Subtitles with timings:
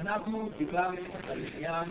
[0.00, 0.96] אנחנו דיברנו
[1.28, 1.88] על עניין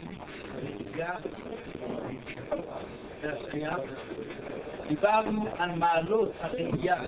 [3.22, 3.76] והשנייה,
[4.88, 7.04] דיברנו על מעלות הראייה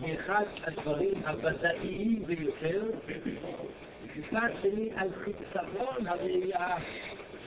[0.00, 2.82] כאחד הדברים הוודאיים ביותר,
[4.16, 6.76] מצד שני על חיסרון הראייה,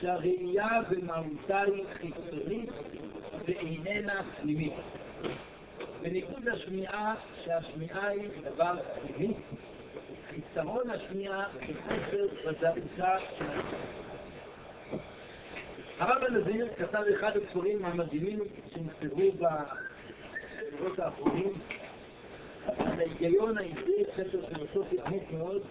[0.00, 2.70] שהראייה במהותה היא חיצונית
[3.46, 4.72] ואיננה פנימית.
[6.02, 9.34] בניגוד לשמיעה, שהשמיעה היא דבר פנימי,
[10.30, 13.44] חיסרון השמיעה הוא חוסר ודאותה של
[15.98, 18.38] הרב הנזיר כתב אחד הספרים המדהימים
[18.74, 21.52] שנכתבו בשבועות האחרונים
[22.66, 25.62] על ההיגיון העברי, ספר פילוסופי עמוק מאוד,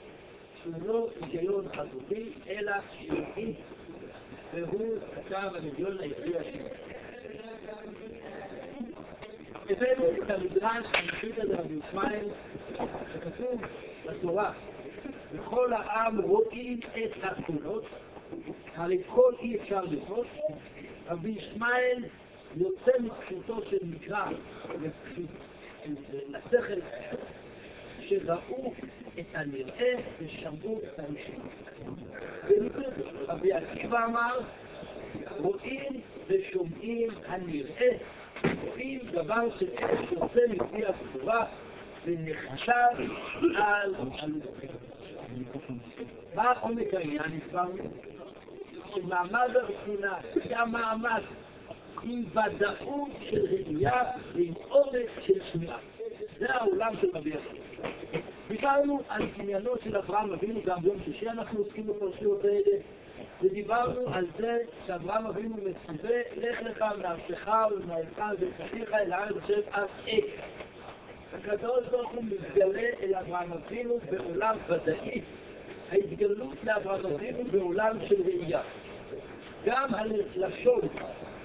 [0.64, 3.53] שהוא לא היגיון חזותי, אלא שיעורי,
[4.53, 6.70] והוא כתב על ההיגיון העברי השני.
[9.70, 12.28] הבאנו את המדרש המשפט הזה רבי ישמעאל,
[13.14, 13.62] שכתוב
[14.06, 14.52] בתורה,
[15.32, 17.86] וכל העם רואים את התכונות,
[18.76, 20.28] הרי כל אי אפשר לראות,
[21.08, 22.04] רבי ישמעאל
[22.56, 24.26] יוצא מפשוטו של מקרא
[26.30, 26.80] לשכל,
[28.00, 28.74] שראו
[29.20, 31.52] את הנראה ושמעו את המשמעות.
[33.28, 34.40] רבי עקיבא אמר,
[35.38, 37.98] רואים ושומעים הנראה
[38.78, 41.45] רואים דבר שאיך שיוצא מפי הסבורה
[42.06, 43.11] ונחשב
[43.56, 43.95] על.
[46.36, 47.39] מה עומק העניין?
[47.45, 47.84] הסברנו
[48.95, 51.22] שמעמד הרצינה היה מעמד
[52.03, 54.03] עם ודאות של ראייה
[54.34, 55.78] ועם עומק של שמיעה.
[56.39, 57.88] זה העולם של רבי יחד.
[58.47, 62.78] דיברנו על עניינו של אברהם אבינו, גם ביום שישי אנחנו עוסקים בפרשיות האלה,
[63.42, 64.58] ודיברנו על זה
[64.88, 70.24] שאברהם אבינו מצווה, לך לך מארצך ומאלך ופתיך אל הארץ אשר אף אק.
[71.34, 75.22] הקדוש ברוך הוא מתגלה אל אברהם אבינו בעולם ודאי.
[75.92, 78.62] ההתגלות לאברהם אבינו בעולם של ראייה.
[79.66, 80.81] גם הלשון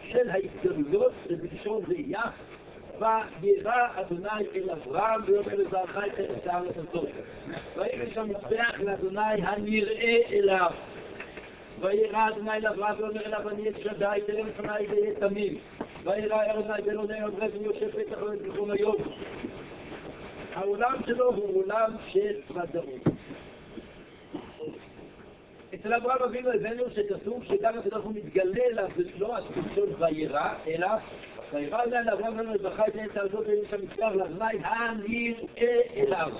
[0.08, 2.22] של ההתגלויות זה בלשון ראייה,
[3.40, 7.08] וירא אדוני אל אברהם ויאמר לזרעך את ארץ הארץ הזאת.
[7.76, 10.70] וירש המזבח לאדוני הנראה אליו.
[11.82, 15.58] וירא אדוני אברהם ואומר אליו אני את שדי תראה לפניי ואהיה תמים.
[16.04, 18.96] וירא אדוני בלוני עוברי ויושב בית החולים בכל היום.
[20.54, 23.16] העולם שלו הוא עולם של ודאות.
[25.74, 28.88] אצל אברהם אבינו הבאנו שכתוב שגם הקדוש הוא מתגלה אליו
[29.18, 30.88] לא הספציון וירא, אלא
[31.52, 36.32] וירא אדוני לאברהם אבינו לברכה את הארץ הזאת ואיש המצטר לאדוני הנראה אליו.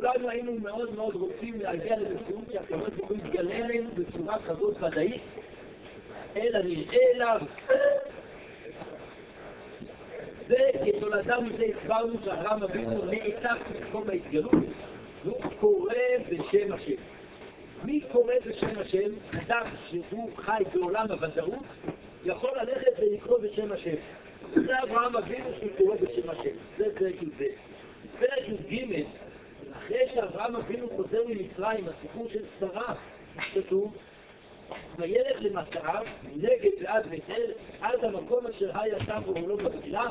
[0.00, 5.22] כולנו היינו מאוד מאוד רוצים להגיע למציאות שהקדוש ברוך הוא יתגלה אלינו בצורה כזאת ודאית,
[6.36, 7.40] אלא נראה אליו.
[10.48, 14.64] וכתולדה מזה הסברנו שאברהם אבינו נעתק במקום ההתגלות,
[15.24, 15.94] והוא קורא
[16.28, 17.02] בשם השם.
[17.84, 19.38] מי קורא בשם השם?
[19.46, 21.64] אדם שהוא חי בעולם הוודאות,
[22.24, 23.96] יכול ללכת ולקרוא בשם השם.
[24.54, 26.56] זה אברהם אבינו שהוא קורא בשם השם.
[26.78, 27.44] זה פרק י"ב.
[28.18, 29.04] פרק י"ג
[29.86, 32.94] אחרי שאברהם אבינו חוזר ממצרים, הסיפור של שרה,
[33.54, 33.96] כתוב,
[34.98, 36.04] וילך למסעיו,
[36.36, 40.08] נגד ועד בית אל, עד המקום אשר היה שם לא בתפילה,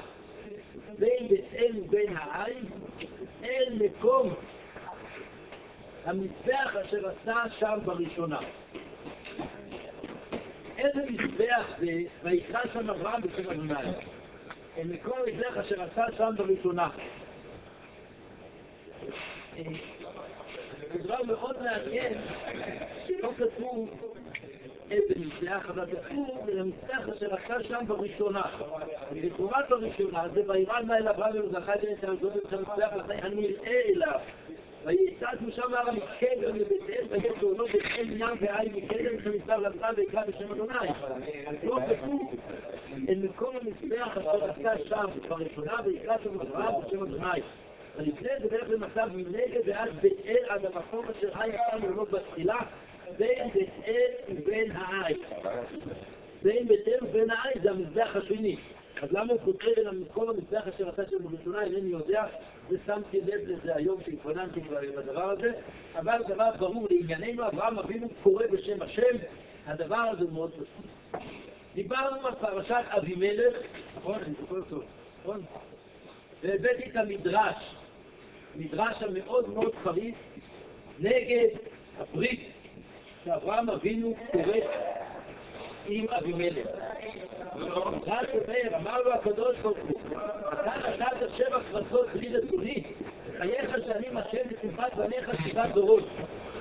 [1.00, 2.64] בין בית אל ובין העין,
[3.44, 4.34] אל מקום
[6.06, 8.40] המזבח אשר עשה שם בראשונה.
[10.78, 11.92] איזה מזבח זה,
[12.24, 13.74] ויקרא שם אברהם בשם אדוני.
[14.78, 16.90] אל מקום המזבח אשר עשה שם בראשונה.
[21.04, 22.14] דבר מאוד מעניין,
[23.24, 23.90] לא כתוב
[24.92, 28.42] איזה מזבח, אבל כתוב המזבח אשר עשה שם בראשונה.
[29.12, 34.20] לכאורה בראשונה זה וירא נא אל אברהם ולזכה את הארזות את המזבח הנראה אליו.
[34.86, 39.90] ויצעד משם הר המסכן ולבית אל ויש בעונו בית אל ים ועין מקדם שמסתר למדה
[39.98, 40.76] ויקרא בשם אדוני.
[41.64, 42.36] לא כתוב
[43.10, 47.42] אל מקום המזבח אשר עשה שם בראשונה ויקרא שם אברהם בשם אדוני.
[47.98, 49.62] ולפני זה בערך במצב מנגד
[50.02, 52.60] בית אל עד המקום אשר היה שם ולא בתחילה
[53.18, 55.18] בין בית אל ובין העין.
[56.44, 58.58] בין בית אל ובין העין זה המזבח השני.
[59.02, 62.26] אז למה הוא כותב אל המקום המזבח אשר עשה שם בראשונה, אינני יודע,
[62.70, 64.60] ושמתי לב לזה היום שהתכוננתי
[64.96, 65.52] בדבר הזה,
[65.96, 69.18] אבל דבר ברור לענייננו, אברהם אבינו קורא בשם השם,
[69.66, 71.22] הדבר הזה מאוד פשוט.
[71.76, 73.56] דיברנו על פרשת אבימלך,
[73.98, 74.20] נכון?
[74.20, 74.84] אני זוכר טוב,
[75.22, 75.42] נכון?
[76.44, 77.76] והבאתי את המדרש,
[78.58, 80.16] מדרש המאוד מאוד חריף,
[81.00, 81.48] נגד
[81.98, 82.40] הברית
[83.26, 84.64] שאברהם אבינו כורת
[85.88, 86.68] עם אבימלך.
[87.54, 90.18] המדרש אומר, אמר לו הקדוש ברוך הוא,
[90.54, 92.84] אתה נתת שבע כרזות בלי רצוני,
[93.38, 94.10] חייך שאני
[95.74, 96.04] דורות.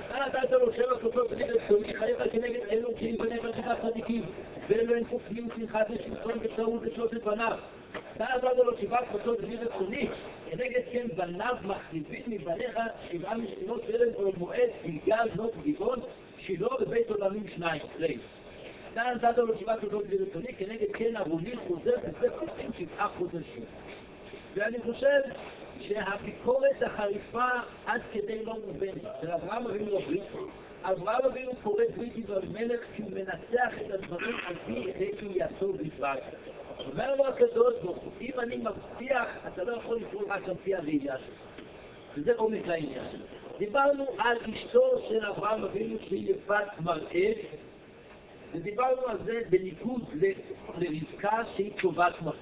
[0.07, 4.23] אתה נתת לו שבע כוסות נגד צומי חייך כנגד אלו בני בניך צדיקים,
[4.69, 7.57] ואלו אין כופים שמחת ושלטון ושרות לשלושת בניו.
[8.15, 10.07] אתה נתת לו שבעת כוסות נגד צומי,
[10.51, 12.79] כנגד כן בניו מחריבים מבניך
[13.11, 15.99] שבעה משכינות שלם או מועד, גלגל, נוף, גבעון,
[16.39, 17.81] שילה ובית עולמים שניים.
[18.93, 23.63] אתה נתת לו שבעת כוסות נגד צומי, כנגד כן ארוני חוזר וזה חוזרים שבעה חודשים.
[24.55, 25.19] ואני חושב
[25.79, 27.49] שהביקורת החריפה
[27.85, 30.23] עד כדי לא מובנת של אברהם אבינו לברית,
[30.83, 35.73] אברהם אבינו קורא ברית עם המלך כי הוא מנצח את הדברים על פי ידי קנייתו
[35.73, 36.17] בלבד.
[36.91, 40.75] אומר לו הקדוש ברוך הוא, אם אני מבטיח, אתה לא יכול לפעול רק על פי
[40.75, 41.39] הראייה שלך.
[42.15, 43.05] וזה עומק העניין.
[43.57, 47.33] דיברנו על אשתו של אברהם אבינו שהיא יפת מראה,
[48.51, 50.01] ודיברנו על זה בניגוד
[50.77, 52.37] לרבקה שהיא טובת מראה.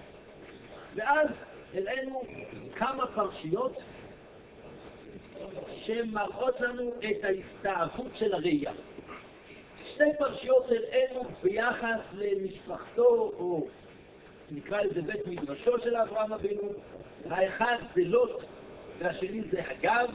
[0.96, 1.28] ואז
[1.74, 2.22] הראינו
[2.76, 3.78] כמה פרשיות
[5.86, 8.72] שמראות לנו את ההסתעפות של הראייה.
[9.94, 13.68] שתי פרשיות הראינו ביחס למשפחתו, או
[14.52, 16.70] נקרא לזה בית מדרשו של אברהם אבינו,
[17.30, 18.44] האחד זה לוט
[19.00, 20.10] והשני זה הגב,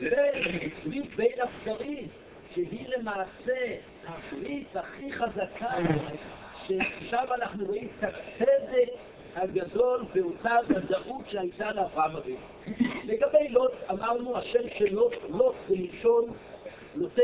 [0.00, 2.08] וברית בין הבקרים,
[2.54, 3.76] שהיא למעשה
[4.06, 5.68] הברית הכי חזקה,
[6.66, 8.88] ששם אנחנו רואים את הצדק
[9.36, 12.38] הגדול באותה ודאות שהייתה לאברהם אבינו.
[13.04, 16.24] לגבי לוט, אמרנו, השם של לוט, לוט זה מלשון
[16.94, 17.22] לוטה,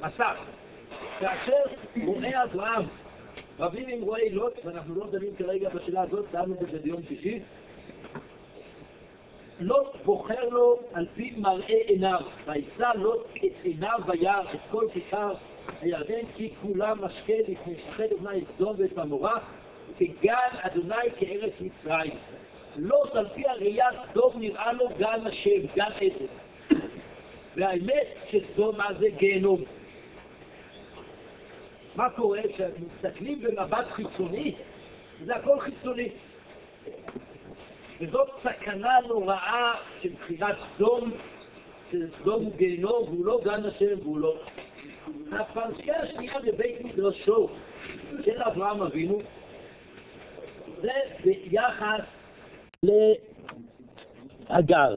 [0.00, 0.36] מסך.
[1.20, 1.62] כאשר
[2.04, 2.82] רואה אברהם
[3.60, 7.38] רבים עם רואי לוט, ואנחנו לא דנים כרגע בשאלה הזאת, דנו בזה ביום שישי,
[9.60, 15.32] לוט בוחר לו על פי מראה עיניו, וישא לוט את עיניו ביער, את כל כיכר
[15.80, 19.38] הירדן, כי כולם משקה לפני שחד בני סדום ואת עמורה,
[19.98, 22.12] כגן אדוני כארץ מצרים.
[22.76, 26.26] לוט על פי הראייה סדום נראה לו גן השם, גן עדן.
[27.56, 29.64] והאמת שסדום מה זה גיהנום.
[31.96, 34.54] מה קורה כשמסתכלים במבט חיצוני?
[35.24, 36.08] זה הכל חיצוני.
[38.00, 39.72] וזאת סכנה נוראה
[40.02, 41.10] של בחירת סדום,
[41.92, 44.36] שסדום הוא גיהנום והוא לא גן השם והוא לא...
[45.32, 47.48] הפרשייה השנייה בבית מדרשו
[48.24, 49.20] של אברהם אבינו
[50.82, 50.92] זה
[51.24, 52.04] ביחס
[52.82, 54.94] להגר.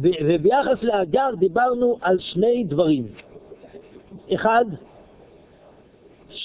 [0.00, 3.06] וביחס להגר דיברנו על שני דברים.
[4.34, 4.64] אחד,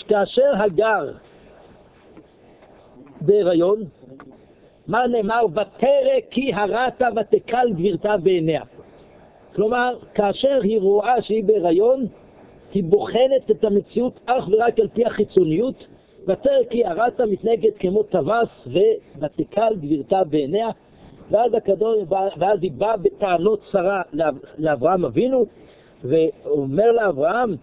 [0.08, 1.12] כאשר הגר
[3.22, 3.84] בהיריון,
[4.88, 5.46] מה נאמר?
[5.52, 8.62] ותרא כי הרתה ותקל גבירתה בעיניה.
[9.56, 12.06] כלומר, כאשר היא רואה שהיא בהיריון,
[12.74, 15.88] היא בוחנת את המציאות אך ורק על פי החיצוניות,
[16.28, 18.68] ותרא כי הרתה מתנהגת כמו טווס
[19.20, 20.70] ותקל גבירתה בעיניה,
[21.32, 21.98] ואז, הקדוש,
[22.38, 24.02] ואז היא באה בטענות צרה
[24.58, 25.46] לאברהם אבינו,
[26.04, 27.56] ואומר לאברהם,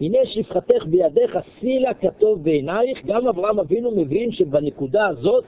[0.00, 3.06] הנה שפחתך בידיך, סילה כטוב בעינייך.
[3.06, 5.44] גם אברהם אבינו מבין שבנקודה הזאת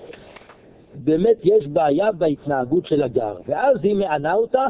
[0.94, 3.36] באמת יש בעיה בהתנהגות של הגר.
[3.46, 4.66] ואז היא מענה אותה,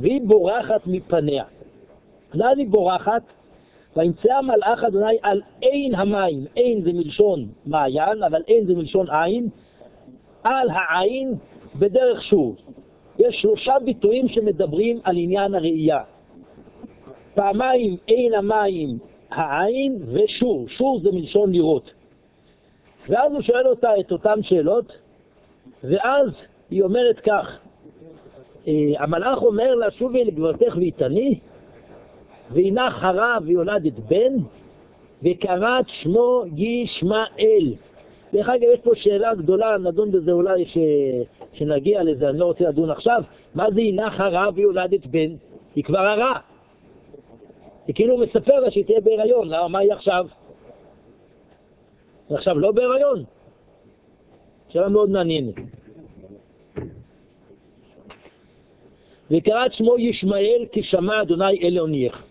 [0.00, 1.44] והיא בורחת מפניה.
[2.34, 3.22] לאן היא בורחת?
[3.96, 9.48] וימצא המלאך אדוני על עין המים, עין זה מלשון מעיין, אבל עין זה מלשון עין,
[10.44, 11.34] על העין
[11.78, 12.54] בדרך שור.
[13.18, 16.02] יש שלושה ביטויים שמדברים על עניין הראייה.
[17.36, 18.98] פעמיים עין המים
[19.30, 21.90] העין ושור, שור זה מלשון לראות.
[23.08, 24.92] ואז הוא שואל אותה את אותן שאלות,
[25.84, 26.30] ואז
[26.70, 27.58] היא אומרת כך,
[28.68, 31.38] אה, המלאך אומר לה, שובי לגברתך ואיתני,
[32.50, 34.34] והנה חרה ויולדת בן,
[35.22, 37.74] וקראת שמו ישמעאל.
[38.32, 40.78] דרך אגב, יש פה שאלה גדולה, נדון בזה אולי ש...
[41.52, 43.22] שנגיע לזה, אני לא רוצה לדון עכשיו.
[43.54, 45.30] מה זה הנה חרה ויולדת בן?
[45.74, 46.38] היא כבר הרע.
[47.86, 50.26] היא כאילו מספר לה שהיא תהיה בהיריון, למה מה היא עכשיו?
[52.28, 53.24] היא עכשיו לא בהיריון?
[54.68, 55.54] שאלה מאוד מעניינת.
[59.30, 62.22] וקראת שמו ישמעאל כי שמע אדוני אל אונייך.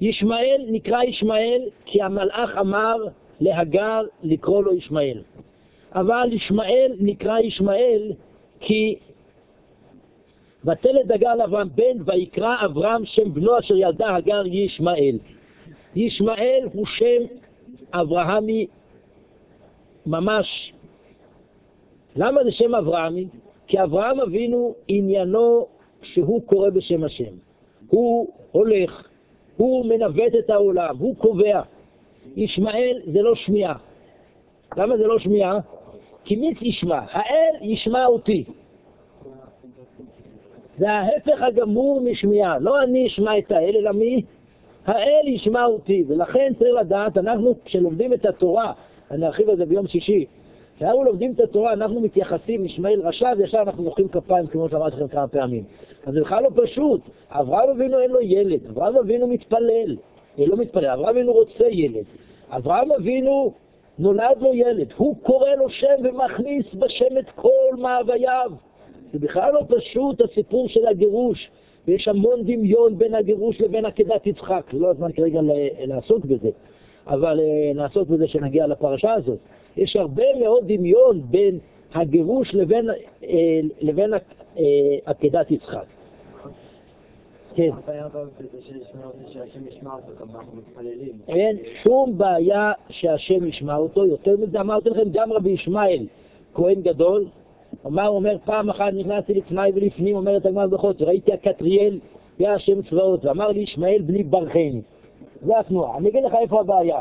[0.00, 2.96] ישמעאל נקרא ישמעאל כי המלאך אמר
[3.40, 5.22] להגר לקרוא לו ישמעאל.
[5.92, 8.12] אבל ישמעאל נקרא ישמעאל
[8.60, 8.98] כי
[10.64, 15.18] ותלד הגר לאברהם בן ויקרא אברהם שם בנו אשר ילדה הגר ישמעאל.
[15.96, 17.34] ישמעאל הוא שם
[17.92, 18.66] אברהמי
[20.06, 20.72] ממש.
[22.16, 23.26] למה זה שם אברהמי?
[23.66, 25.66] כי אברהם אבינו עניינו
[26.02, 27.34] שהוא קורא בשם השם.
[27.88, 29.08] הוא הולך,
[29.56, 31.62] הוא מנווט את העולם, הוא קובע.
[32.36, 33.74] ישמעאל זה לא שמיעה.
[34.76, 35.58] למה זה לא שמיעה?
[36.24, 37.00] כי מי ישמע?
[37.10, 38.44] האל ישמע אותי.
[40.78, 42.58] זה ההפך הגמור משמיעה.
[42.58, 44.22] לא אני אשמע את האל, אלא מי?
[44.86, 46.04] האל ישמע אותי.
[46.08, 48.72] ולכן צריך לדעת, אנחנו כשלומדים את התורה,
[49.10, 50.24] אני ארחיב על זה ביום שישי,
[50.76, 55.08] כשאנחנו לומדים את התורה, אנחנו מתייחסים, ישמעאל רשע, וישר אנחנו מוחאים כפיים, כמו שאמרתי לכם
[55.08, 55.64] כמה פעמים.
[56.06, 57.00] אז זה בכלל לא פשוט.
[57.30, 59.96] אברהם אבינו אין לו ילד, אברהם אבינו מתפלל.
[60.38, 62.04] אה, לא מתפלל, אברהם אבינו רוצה ילד.
[62.50, 63.52] אברהם אבינו
[63.98, 68.50] נולד לו ילד, הוא קורא לו שם ומכניס בשם את כל מאווייו.
[69.12, 71.50] זה בכלל לא פשוט הסיפור של הגירוש,
[71.86, 74.64] ויש המון דמיון בין הגירוש לבין עקדת יצחק.
[74.72, 75.40] זה לא הזמן כרגע
[75.84, 76.50] לעסוק בזה,
[77.06, 79.38] אבל אה, נעסוק בזה שנגיע לפרשה הזאת.
[79.76, 81.58] יש הרבה מאוד דמיון בין
[81.94, 82.90] הגירוש לבין,
[83.24, 84.20] אה, לבין אה,
[85.04, 85.84] עקדת יצחק.
[87.54, 87.70] כן.
[91.28, 96.06] אין שום בעיה שהשם ישמע אותו, יותר מזה אמרתי לכם, גם רבי ישמעאל,
[96.54, 97.26] כהן גדול,
[97.86, 101.98] אמר, אומר, פעם אחת נכנסתי לפני ולפנים, אומרת הגמרא ברכות, ראיתי הקטריאל,
[102.38, 104.82] יא השם צבאות, ואמר לי ישמעאל בני ברכני.
[105.42, 105.96] זה התנועה.
[105.96, 107.00] אני אגיד לך איפה הבעיה.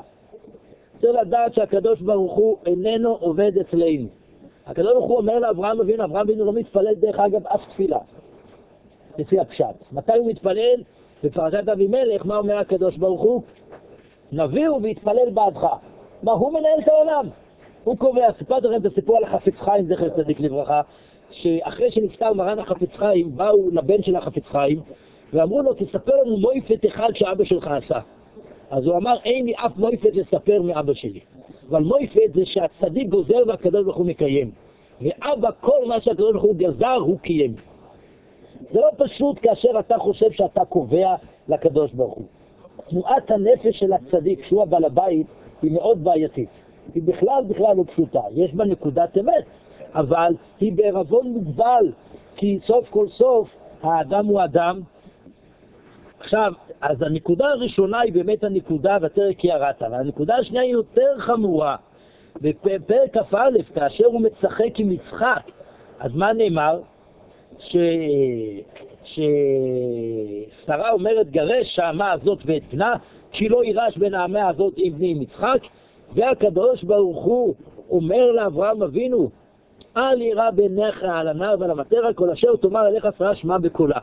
[1.01, 4.07] צריך לדעת שהקדוש ברוך הוא איננו עובד אצלנו.
[4.67, 7.99] הקדוש ברוך הוא אומר לאברהם אבינו, אברהם אבינו לא מתפלל דרך אגב אף תפילה,
[9.17, 9.91] לפי הפשט.
[9.91, 10.83] מתי הוא מתפלל?
[11.23, 13.41] בפרשת אבימלך, מה אומר הקדוש ברוך הוא?
[14.31, 15.67] נביאו ויתפלל בעדך.
[16.23, 17.29] מה, הוא מנהל את העולם.
[17.87, 20.81] הוא קובע, סיפרתי לכם את הסיפור על החפץ חיים, זכר צדיק לברכה,
[21.31, 24.81] שאחרי שנפטר מרן החפץ חיים, באו לבן של החפץ חיים,
[25.33, 27.99] ואמרו לו, תספר לנו מויפת אחד שאבא שלך עשה.
[28.69, 31.19] אז הוא אמר, אין לי אף מויפת לספר מאבא שלי.
[31.69, 34.51] אבל מויפת זה שהצדיק גוזר והקדוש ברוך הוא מקיים.
[35.01, 37.55] ואבא, כל מה שהקדוש ברוך הוא גזר, הוא קיים.
[38.71, 41.15] זה לא פשוט כאשר אתה חושב שאתה קובע
[41.47, 42.25] לקדוש ברוך הוא.
[42.89, 45.27] תנועת הנפש של הצדיק, שהוא הבעל הבית,
[45.61, 46.66] היא מאוד בעייתית.
[46.95, 48.21] היא בכלל בכלל לא פשוטה.
[48.31, 49.45] יש בה נקודת אמת,
[49.95, 51.91] אבל היא בערבון מוגבל,
[52.35, 53.49] כי סוף כל סוף
[53.81, 54.81] האדם הוא אדם,
[56.19, 61.75] עכשיו, אז הנקודה הראשונה היא באמת הנקודה ותרק ירדת, והנקודה השנייה היא יותר חמורה.
[62.41, 65.51] בפרק כ"א, כאשר הוא משחק עם יצחק,
[65.99, 66.79] אז מה נאמר?
[67.59, 67.75] ש...
[69.03, 72.95] ששרה אומרת גרש האמה הזאת ואת בנה,
[73.31, 75.59] כי לא יירש בין האמה הזאת עם בני עם יצחק,
[76.15, 77.55] והקדוש ברוך הוא
[77.89, 79.29] אומר לאברהם אבינו,
[79.97, 83.99] אל יירא בעיניך על הנער ועל המטרה, כל אשר תאמר אליך שרה שמע בקולה.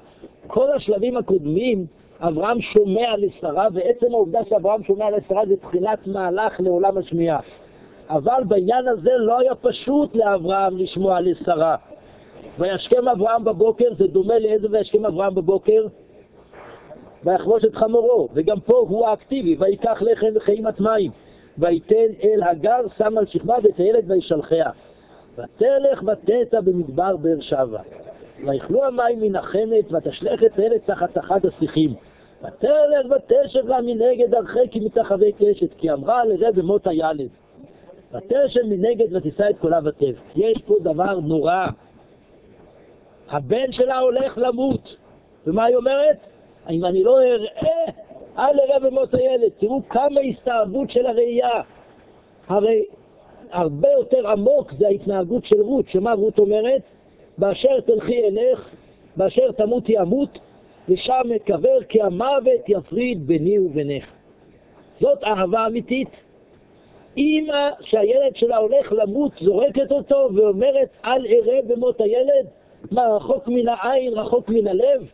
[0.46, 1.86] כל השלבים הקודמים
[2.20, 7.40] אברהם שומע לשרה, ועצם העובדה שאברהם שומע לשרה זה תחילת מהלך לעולם השמיעה.
[8.10, 11.76] אבל בעניין הזה לא היה פשוט לאברהם לשמוע לשרה.
[12.58, 15.86] וישכם אברהם בבוקר, זה דומה לאיזה וישכם אברהם בבוקר?
[17.24, 21.10] ויחבוש את חמורו, וגם פה הוא האקטיבי, ויקח לחם וחיימת מים,
[21.58, 24.70] ויתן אל הגר, שם על שכבה ואת הילד וישלחיה.
[25.34, 27.80] ותלך ותטע במדבר באר שבע.
[28.46, 31.94] ויכלו המים מן החמת, ותשלך את הילד תחת אחד השיחים.
[32.40, 37.28] ותלך ותשב לה מנגד הרחק מתחבי קשת, כי אמרה לרב במות הילד.
[38.12, 40.12] ותשב מנגד ותישא את קולה ותב.
[40.36, 41.66] יש פה דבר נורא.
[43.30, 44.96] הבן שלה הולך למות.
[45.46, 46.16] ומה היא אומרת?
[46.70, 47.84] אם אני לא אראה,
[48.38, 49.50] אל אראה במות הילד.
[49.58, 51.62] תראו כמה הסתעבות של הראייה.
[52.48, 52.84] הרי
[53.50, 56.82] הרבה יותר עמוק זה ההתנהגות של רות, שמה רות אומרת?
[57.38, 58.70] באשר תלכי אלך,
[59.16, 60.38] באשר תמותי אמות,
[60.88, 64.04] ושם מקבר כי המוות יפריד ביני ובינך.
[65.00, 66.08] זאת אהבה אמיתית.
[67.16, 72.46] אימא שהילד שלה הולך למות זורקת אותו ואומרת אל אראה במות הילד?
[72.90, 75.06] מה, רחוק מן העין, רחוק מן הלב?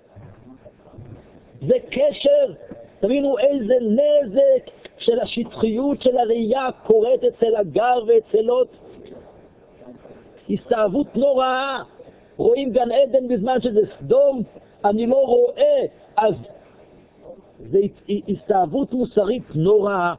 [1.66, 2.52] זה קשר,
[3.00, 8.68] תבינו איזה נזק של השטחיות של הראייה קורית אצל הגר ואצל לוט.
[10.50, 11.82] הסתאבות נוראה,
[12.36, 14.42] רואים גן עדן בזמן שזה סדום,
[14.84, 15.80] אני לא רואה,
[16.16, 16.34] אז
[17.58, 17.78] זה
[18.28, 20.14] הסתאבות מוסרית נוראה.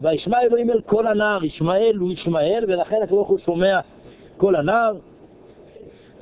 [0.00, 3.80] וישמע אלוהים אל כל הנער, ישמעאל הוא ישמעאל, ולכן הקדוש הוא שומע
[4.36, 4.92] כל הנער.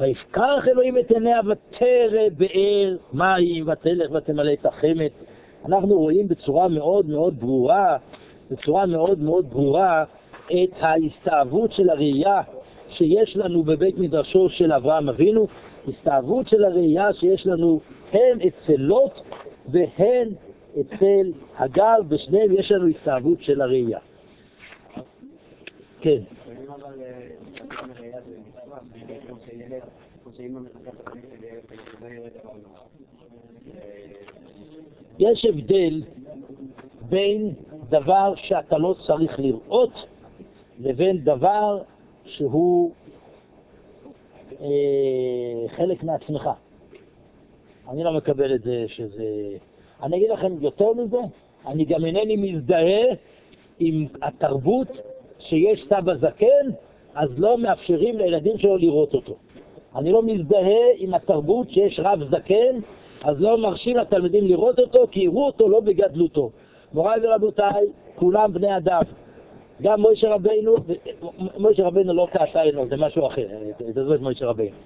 [0.01, 5.13] ויפקח אלוהים את עיניה ותרא באר מים, ותלך ותמלא את החמת.
[5.67, 7.97] אנחנו רואים בצורה מאוד מאוד ברורה,
[8.51, 10.05] בצורה מאוד מאוד ברורה,
[10.47, 12.43] את ההסתאבות של הראייה
[12.89, 15.47] שיש לנו בבית מדרשו של אברהם אבינו,
[15.89, 17.81] הסתאבות של הראייה שיש לנו
[18.13, 19.13] הן אצל לוט
[19.69, 20.29] והן
[20.81, 23.99] אצל הגר, בשניהם יש לנו הסתאבות של הראייה.
[26.01, 26.19] כן.
[35.23, 36.03] יש הבדל
[37.09, 37.53] בין
[37.89, 39.93] דבר שאתה לא צריך לראות
[40.81, 41.83] לבין דבר
[42.25, 42.91] שהוא
[44.61, 44.67] אה,
[45.77, 46.51] חלק מעצמך.
[47.91, 49.25] אני לא מקבל את זה שזה...
[50.03, 51.21] אני אגיד לכם יותר מזה,
[51.67, 53.05] אני גם אינני מזדהה
[53.79, 54.89] עם התרבות
[55.39, 56.67] שיש סבא זקן,
[57.15, 59.35] אז לא מאפשרים לילדים שלו לראות אותו.
[59.97, 62.81] אני לא מזדהה עם התרבות שיש רב זקן,
[63.25, 66.51] אז לא מרשים לתלמידים לראות אותו, כי יראו אותו לא בגדלותו.
[66.93, 69.03] מוריי ורבותיי, כולם בני אדם.
[69.83, 70.75] גם מוישה רבינו,
[71.59, 73.47] מוישה רבינו לא כעסה עינו, זה משהו אחר,
[73.97, 74.77] לא את מוישה רבינו.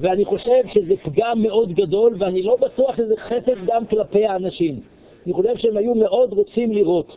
[0.00, 4.80] ואני חושב שזה פגם מאוד גדול, ואני לא בטוח שזה חסד גם כלפי האנשים.
[5.26, 7.16] אני חושב שהם היו מאוד רוצים לראות.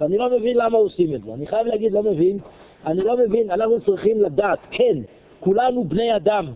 [0.00, 1.34] ואני לא מבין למה עושים את זה.
[1.34, 2.38] אני חייב להגיד, לא מבין.
[2.86, 4.98] אני לא מבין, אנחנו צריכים לדעת, כן,
[5.40, 6.46] כולנו בני אדם.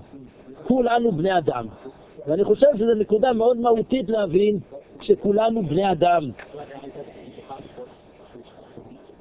[0.67, 1.67] כולנו בני אדם.
[2.27, 4.59] ואני חושב שזו נקודה מאוד מהותית להבין
[5.01, 6.31] שכולנו בני אדם.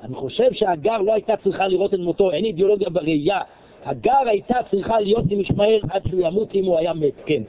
[0.04, 3.42] אני חושב שהגר לא הייתה צריכה לראות את מותו, אין אידיאולוגיה בראייה.
[3.86, 7.44] הגר הייתה צריכה להיות עם ישמעאל עד שהוא ימות אם הוא היה מת, כן.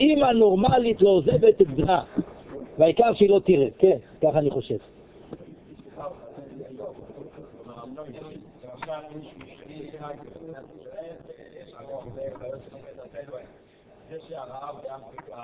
[0.00, 2.02] אימא נורמלית לא עוזבת את בנה,
[2.78, 4.76] והעיקר שהיא לא תראה, כן, ככה אני חושב.
[14.10, 15.42] זה שהרעב באפריקה,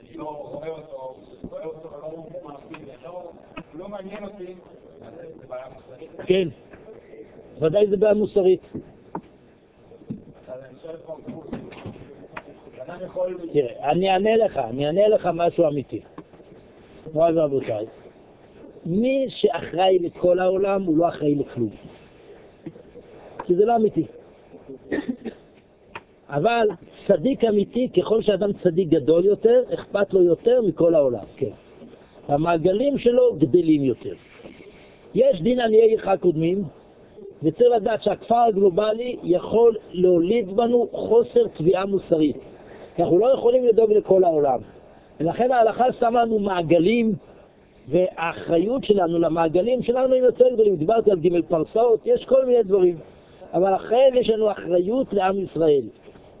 [0.00, 1.16] אני לא רואה אותו,
[1.50, 1.90] רואה אותו,
[3.74, 4.54] לא מעניין אותי,
[5.40, 6.10] זה בעיה מוסרית.
[6.26, 6.48] כן,
[7.60, 8.60] ודאי זה בעיה מוסרית.
[13.52, 16.00] תראה, אני אענה לך, אני אענה לך משהו אמיתי.
[17.12, 17.86] מוריי ורבותיי,
[18.86, 21.70] מי שאחראי לכל העולם הוא לא אחראי לכלום.
[23.44, 24.06] כי זה לא אמיתי.
[26.30, 26.68] אבל
[27.06, 31.50] צדיק אמיתי, ככל שאדם צדיק גדול יותר, אכפת לו יותר מכל העולם, כן.
[32.28, 34.14] המעגלים שלו גדלים יותר.
[35.14, 36.64] יש דין עניי עירך קודמים,
[37.42, 42.36] וצריך לדעת שהכפר הגלובלי יכול להוליד בנו חוסר תביעה מוסרית.
[42.98, 44.58] אנחנו לא יכולים לדאוג לכל העולם.
[45.20, 47.12] ולכן ההלכה שמה לנו מעגלים,
[47.88, 50.76] והאחריות שלנו למעגלים שלנו היא יותר גדולים.
[50.76, 52.96] דיברתי על ג' פרסאות, יש כל מיני דברים.
[53.54, 55.82] אבל אחרי יש לנו אחריות לעם ישראל.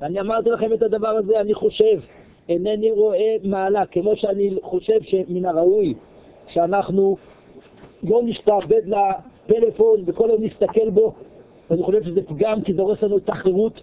[0.00, 2.00] ואני אמרתי לכם את הדבר הזה, אני חושב,
[2.48, 5.94] אינני רואה מעלה, כמו שאני חושב שמן הראוי
[6.48, 7.16] שאנחנו
[8.02, 11.12] לא נשתעבד לפלאפון וכל היום נסתכל בו,
[11.70, 13.80] ואני חושב שזה פגם כי זה הורס לנו את החירות,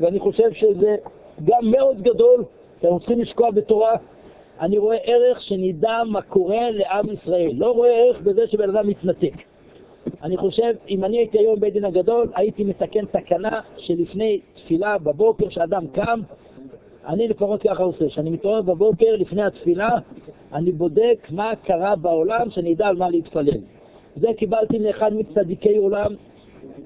[0.00, 0.96] ואני חושב שזה
[1.44, 2.44] גם מאוד גדול,
[2.80, 3.96] שאנחנו צריכים לשקוע בתורה.
[4.60, 9.34] אני רואה ערך שנדע מה קורה לעם ישראל, לא רואה ערך בזה שבן אדם מתנתק.
[10.22, 15.48] אני חושב, אם אני הייתי היום בית דין הגדול, הייתי מתקן תקנה שלפני תפילה בבוקר,
[15.48, 16.20] שאדם קם,
[17.06, 19.88] אני לפחות ככה עושה, כשאני מתעורר בבוקר לפני התפילה,
[20.52, 23.60] אני בודק מה קרה בעולם, שאני אדע על מה להתפלל.
[24.16, 26.14] זה קיבלתי מאחד מצדיקי עולם,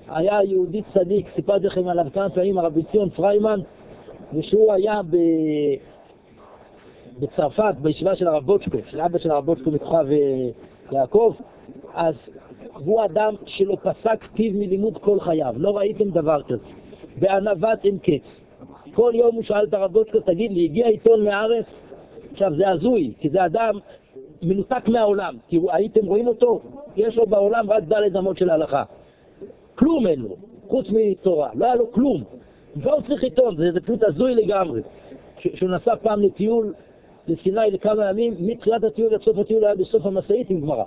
[0.08, 3.60] היה יהודי צדיק, סיפרתי לכם עליו כמה פעמים, הרבי ציון פריימן,
[4.34, 5.16] ושהוא היה ב...
[7.20, 10.48] בצרפת, בישיבה של הרב בוצ'קו, של אבא של הרב בוצ'קו מכוכב אה,
[10.92, 11.34] יעקב,
[11.94, 12.14] אז
[12.74, 16.64] הוא אדם שלא פסק פיו מלימוד כל חייו, לא ראיתם דבר כזה.
[17.18, 18.42] בענוות אין קץ.
[18.94, 21.64] כל יום הוא שאל את הרב בוצ'קו, תגיד לי, הגיע עיתון מהארץ?
[22.32, 23.78] עכשיו, זה הזוי, כי זה אדם
[24.42, 25.36] מנותק מהעולם.
[25.48, 26.60] כי הייתם רואים אותו?
[26.96, 28.82] יש לו בעולם רק דלת אמות של ההלכה.
[29.74, 30.36] כלום אין לו,
[30.68, 31.50] חוץ מתורה.
[31.54, 32.22] לא היה לו כלום.
[32.74, 33.56] כבר הוא צריך עיתון?
[33.56, 34.80] זה, זה פשוט הזוי לגמרי.
[35.38, 36.74] שהוא נסע פעם לטיול
[37.28, 40.84] לסיני לכמה ימים, מתחילת הטיול עד סוף הטיול היה בסוף המשאית עם גמרא.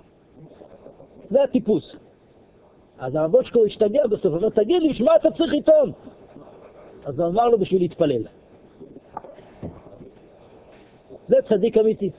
[1.30, 1.96] זה הטיפוס.
[3.00, 5.92] אז הרב בושקו השתגע בסוף, הוא אומר, תגיד לי, שמע אתה צריך עיתון?
[7.06, 8.24] אז הוא אמר לו בשביל להתפלל.
[11.28, 12.10] זה צדיק אמיתי.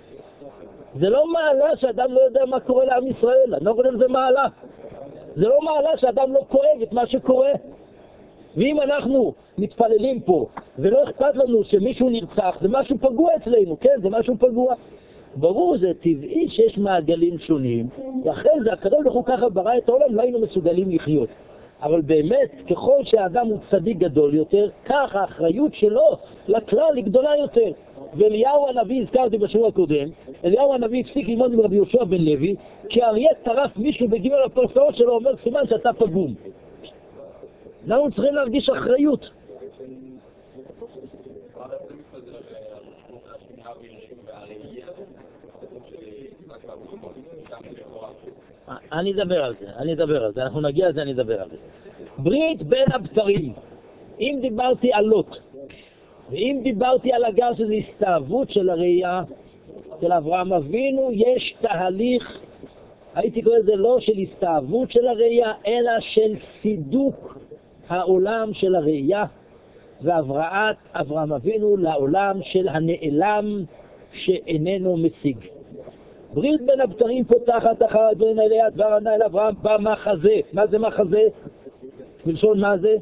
[0.99, 4.47] זה לא מעלה שאדם לא יודע מה קורה לעם ישראל, אני לא חושב שזה מעלה.
[5.37, 7.53] זה לא מעלה שאדם לא כואב את מה שקורה.
[8.57, 10.47] ואם אנחנו מתפללים פה,
[10.79, 14.75] ולא אכפת לנו שמישהו נרצח, זה משהו פגוע אצלנו, כן, זה משהו פגוע.
[15.37, 17.87] ברור, זה טבעי שיש מעגלים שונים,
[18.25, 21.29] ואחרי זה הקדוש ברוך הוא ככה ברא את העולם, לא היינו מסוגלים לחיות.
[21.83, 26.17] אבל באמת, ככל שהאדם הוא צדיק גדול יותר, כך האחריות שלו
[26.49, 27.71] לכלל היא גדולה יותר.
[28.15, 30.09] ואליהו הנביא, הזכרתי בשיעור הקודם,
[30.45, 32.55] אליהו הנביא הפסיק ללמוד עם רבי יהושע בן לוי,
[32.89, 36.35] כי אריה טרף מישהו בגימל הפרסאות שלו, אומר סימן שאתה פגום.
[37.89, 39.31] אנחנו צריכים להרגיש אחריות.
[48.93, 51.57] אני אדבר על זה, אני אדבר על זה, אנחנו נגיע לזה, אני אדבר על זה.
[52.19, 53.53] ברית בין הבשרים,
[54.21, 55.37] אם דיברתי על לוט,
[56.31, 59.23] ואם דיברתי על הגר שזה הסתאבות של הראייה
[60.01, 62.39] של אברהם אבינו, יש תהליך,
[63.15, 67.39] הייתי קורא לזה לא של הסתאבות של הראייה, אלא של סידוק
[67.89, 69.25] העולם של הראייה.
[70.03, 73.65] והבראת אברהם אבינו לעולם של הנעלם
[74.13, 75.37] שאיננו משיג.
[76.37, 80.41] ברית בין הבתרים פותחת אחר הדברים האלה, הדבר ענה אל אברהם במחזה.
[80.53, 81.23] מה זה מחזה?
[82.27, 82.97] מלשון מה זה?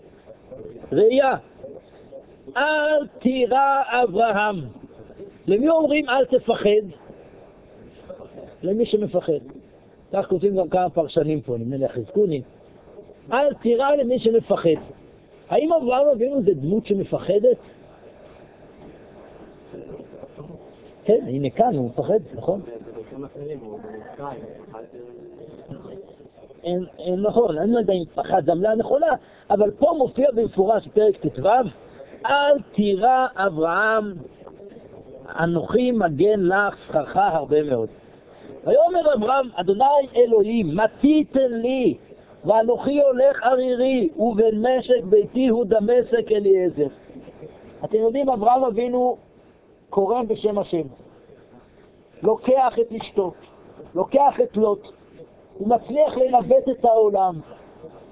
[0.93, 1.37] ראייה.
[2.57, 4.57] אל תירא אברהם.
[5.47, 6.85] למי אומרים אל תפחד?
[8.63, 9.33] למי שמפחד.
[10.13, 12.43] כך כותבים גם כמה פרשנים פה, נדמה לי החזקוני.
[13.33, 14.81] אל תירא למי שמפחד.
[15.49, 17.57] האם אברהם אבינו זה דמות שמפחדת?
[21.05, 22.61] כן, הנה כאן, הוא מפחד, נכון?
[26.65, 29.07] אין נכון, אני לא יודע אם פחד זו המילה נכונה,
[29.51, 31.49] אבל פה מופיע במפורש פרק ט"ו,
[32.27, 34.15] אל תירא אברהם,
[35.41, 37.89] אנוכי מגן לך שכרך הרבה מאוד.
[38.65, 39.85] ויאמר אברהם, אדוני
[40.17, 41.97] אלוהים, מה תיתן לי,
[42.45, 46.87] ואנוכי הולך ערירי, ובן משק ביתי הוא דמשק אליעזר.
[47.85, 49.17] אתם יודעים, אברהם אבינו
[49.91, 51.04] קורא בשם השם.
[52.25, 53.33] לוקח את אשתו,
[53.95, 54.87] לוקח את לוט,
[55.59, 57.41] הוא מצליח לנווט את העולם,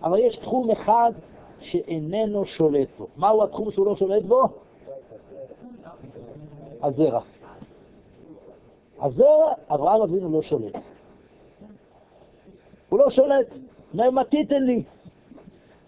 [0.03, 1.13] אבל יש תחום אחד
[1.61, 3.07] שאיננו שולט בו.
[3.17, 4.43] מהו התחום שהוא לא שולט בו?
[6.83, 7.21] הזרע.
[9.01, 10.77] הזרע, אברהם אבינו לא שולט.
[12.89, 13.47] הוא לא שולט.
[13.95, 14.83] אומר, מה תיתן לי?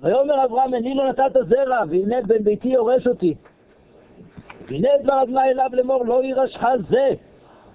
[0.01, 3.35] ויאמר אברהם, אני לא נתת זרע, והנה בן ביתי יורש אותי.
[4.69, 7.15] והנה דבר אדוני אליו לאמור, לא יירשך זה,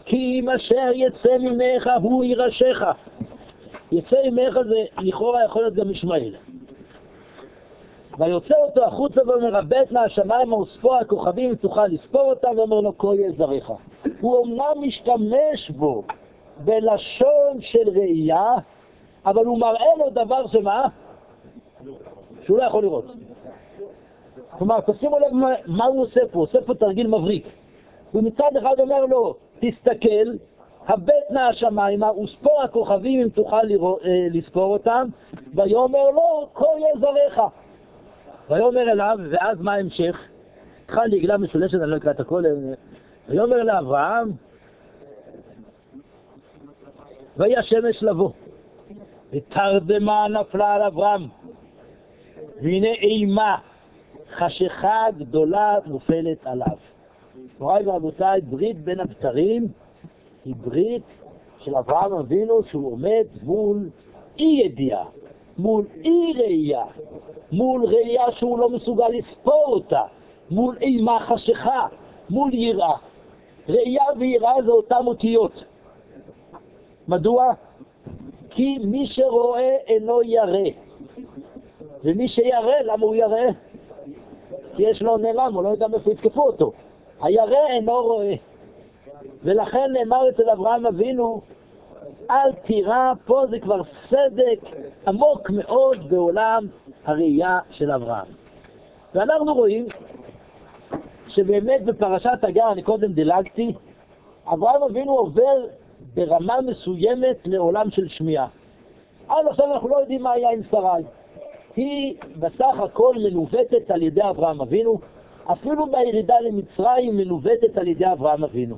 [0.09, 2.83] כי אם אשר יצא ממך הוא יירשך.
[3.91, 6.35] יצא ממך זה לכאורה יכול להיות גם ישמעאל.
[8.17, 13.71] ויוצא אותו החוצה ומרבט מהשמיים וספור הכוכבים ותוכל לספור אותם ואומר לו כה יהיה זריך.
[14.21, 16.03] הוא אמנם משתמש בו
[16.57, 18.53] בלשון של ראייה,
[19.25, 20.85] אבל הוא מראה לו דבר שמה?
[22.45, 23.05] שהוא לא יכול לראות.
[24.57, 27.47] כלומר, תשימו לב מה הוא עושה פה, הוא עושה פה תרגיל מבריק.
[28.11, 30.31] הוא מצד אחד אומר לו, תסתכל,
[30.87, 35.07] הבט נא השמיימה וספור הכוכבים אם תוכל אה, לספור אותם,
[35.55, 37.41] ויאמר לו, כה יהיה זריך.
[38.49, 40.19] ויאמר אליו, ואז מה ההמשך?
[40.85, 42.51] התחל לעגלה משולשת, אני לא אקרא את הכל, אה,
[43.29, 44.31] ויאמר לאברהם,
[47.37, 48.31] ויהי השמש לבוא,
[49.31, 51.27] ותרדמה נפלה על אברהם,
[52.61, 53.57] והנה אימה,
[54.37, 56.88] חשיכה גדולה נופלת עליו.
[57.59, 59.67] מוריי ורבותיי, ברית בין הבתרים
[60.45, 61.03] היא ברית
[61.59, 63.89] של אברהם אבינו שהוא עומד מול
[64.39, 65.05] אי ידיעה,
[65.57, 66.85] מול אי ראייה,
[67.51, 70.01] מול ראייה שהוא לא מסוגל לספור אותה,
[70.51, 71.87] מול אימה חשיכה,
[72.29, 72.95] מול יראה.
[73.69, 75.63] ראייה ויראה זה אותן אותיות.
[77.07, 77.45] מדוע?
[78.49, 80.69] כי מי שרואה אינו ירא.
[82.03, 83.51] ומי שירא, למה הוא ירא?
[84.75, 86.71] כי יש לו נעלם, הוא לא יודע מאיפה יתקפו אותו.
[87.21, 88.33] הירא אינו רואה.
[89.43, 91.41] ולכן נאמר אצל אברהם אבינו,
[92.31, 94.59] אל תירא, פה זה כבר סדק
[95.07, 96.67] עמוק מאוד בעולם
[97.05, 98.27] הראייה של אברהם.
[99.15, 99.85] ואנחנו רואים
[101.27, 103.73] שבאמת בפרשת הגר, אני קודם דילגתי,
[104.53, 105.65] אברהם אבינו עובר
[106.13, 108.47] ברמה מסוימת לעולם של שמיעה.
[109.27, 111.03] עד עכשיו אנחנו לא יודעים מה היה עם שרי.
[111.75, 114.99] היא בסך הכל מנווטת על ידי אברהם אבינו,
[115.51, 118.75] אפילו בירידה למצרים מנווטת על ידי אברהם אבינו.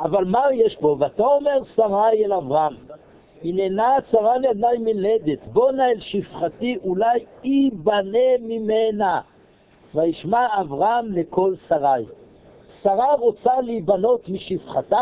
[0.00, 0.96] אבל מה יש פה?
[1.00, 2.74] ותאמר שרי אל אברהם,
[3.44, 9.20] הננה צרה לידי מלדת, בואנה אל שפחתי, אולי ייבנה ממנה.
[9.94, 12.04] וישמע אברהם לקול שרי.
[12.82, 15.00] שרה רוצה להיבנות משפחתה,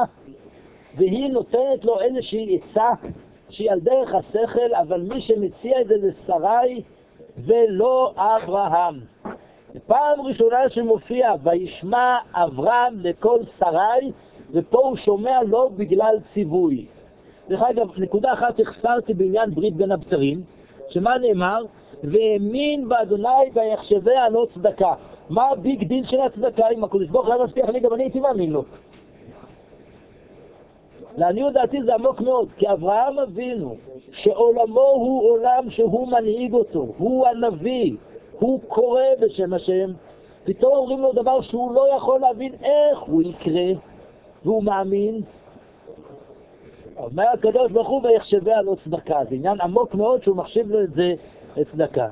[0.96, 2.88] והיא נותנת לו איזושהי עצה
[3.50, 6.82] שהיא על דרך השכל, אבל מי שמציע את זה לשרי
[7.38, 9.00] ולא אברהם.
[9.86, 14.12] פעם ראשונה שמופיע, וישמע אברהם לקול שרי,
[14.52, 16.86] ופה הוא שומע לא בגלל ציווי.
[17.48, 20.42] דרך אגב, נקודה אחת החסרתי בעניין ברית בין הבתרים,
[20.88, 21.62] שמה נאמר?
[22.04, 24.94] והאמין באדוני ויחשבה לו צדקה.
[25.30, 26.68] מה ה big deal של הצדקה?
[26.68, 28.64] אם הקדוש ברוך הוא היה מבטיח לי, גם אני הייתי מאמין לו.
[31.16, 33.76] לעניות דעתי זה עמוק מאוד, כי אברהם אבינו,
[34.12, 37.96] שעולמו הוא עולם שהוא מנהיג אותו, הוא הנביא,
[38.40, 39.90] הוא קורא בשם השם,
[40.44, 43.66] פתאום אומרים לו דבר שהוא לא יכול להבין איך הוא יקרה,
[44.44, 45.20] והוא מאמין.
[46.96, 50.90] אומר הקדוש ברוך הוא ויחשביה לא צדקה, זה עניין עמוק מאוד שהוא מחשיב לו את
[50.92, 51.14] זה
[51.56, 52.08] לצדקה.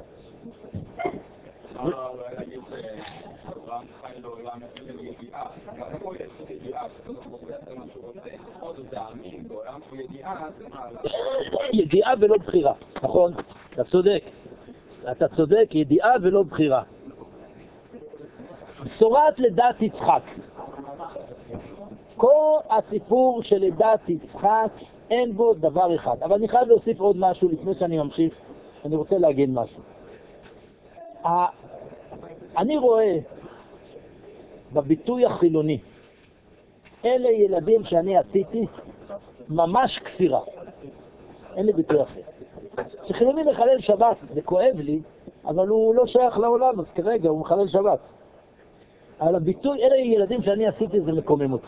[11.72, 13.32] ידיעה ולא בחירה, נכון,
[13.74, 14.22] אתה צודק.
[15.10, 16.82] אתה צודק, ידיעה ולא בחירה.
[18.84, 20.22] בשורת לידת יצחק.
[22.16, 24.70] כל הסיפור של לידת יצחק,
[25.10, 26.22] אין בו דבר אחד.
[26.22, 28.34] אבל אני חייב להוסיף עוד משהו לפני שאני ממשיך,
[28.84, 29.82] אני רוצה להגיד משהו.
[32.56, 33.18] אני רואה
[34.72, 35.78] בביטוי החילוני,
[37.04, 38.66] אלה ילדים שאני עשיתי
[39.48, 40.40] ממש כפירה.
[41.56, 42.20] אין לי ביטוי אחר.
[43.02, 45.00] כשחילוני מחלל שבת, זה כואב לי,
[45.44, 47.98] אבל הוא לא שייך לעולם, אז כרגע הוא מחלל שבת.
[49.20, 51.66] אבל הביטוי, אלה ילדים שאני עשיתי, זה מקומם אותי.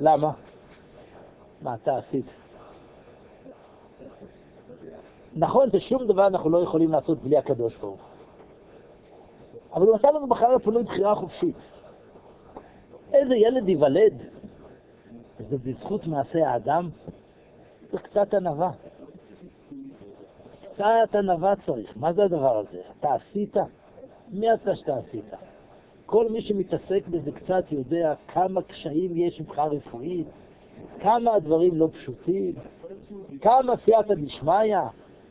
[0.00, 0.30] למה?
[1.62, 2.26] מה אתה עשית?
[5.36, 8.00] נכון ששום דבר אנחנו לא יכולים לעשות בלי הקדוש ברוך
[9.74, 11.56] אבל הוא עשה לנו בחר אפילו בחירה חופשית.
[13.12, 14.12] איזה ילד ייוולד?
[15.50, 16.90] זה בזכות מעשה האדם?
[17.92, 18.70] זה קצת ענווה.
[20.74, 21.96] קצת ענווה צריך.
[21.96, 22.80] מה זה הדבר הזה?
[23.00, 23.56] אתה עשית?
[24.32, 25.24] מי אתה שאתה עשית?
[26.06, 30.26] כל מי שמתעסק בזה קצת יודע כמה קשיים יש מבחינה רפואית,
[31.00, 32.52] כמה הדברים לא פשוטים,
[33.40, 34.78] כמה סייעתא דשמיא,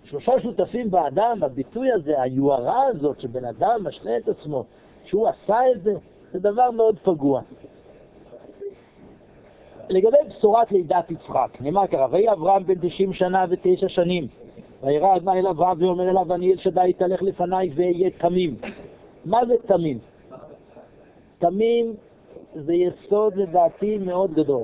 [0.04, 4.64] שלושה שותפים באדם, הביטוי הזה, היוהרה הזאת שבן אדם משלה את עצמו,
[5.06, 5.94] שהוא עשה את זה,
[6.32, 7.42] זה דבר מאוד פגוע.
[9.90, 14.28] לגבי בשורת לידת יצחק, נאמר ככה, ויהי אברהם בן תשעים שנה ותשע שנים,
[14.84, 18.56] וירא אדוני אל אברהם ואומר אליו, אני אל שדי תלך לפניי ואהיה תמים.
[19.26, 19.98] מה זה תמים?
[21.40, 21.94] תמים
[22.56, 24.64] זה יסוד לדעתי מאוד גדול.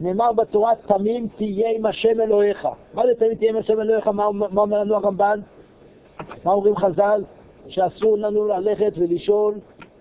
[0.00, 2.68] נאמר בתורה, תמים תהיה עם השם אלוהיך.
[2.94, 4.08] מה זה תמים תהיה עם השם אלוהיך?
[4.08, 5.40] מה, מה אומר לנו הרמב"ן?
[6.44, 7.24] מה אומרים חז"ל?
[7.68, 9.54] שאסור לנו ללכת ולשאול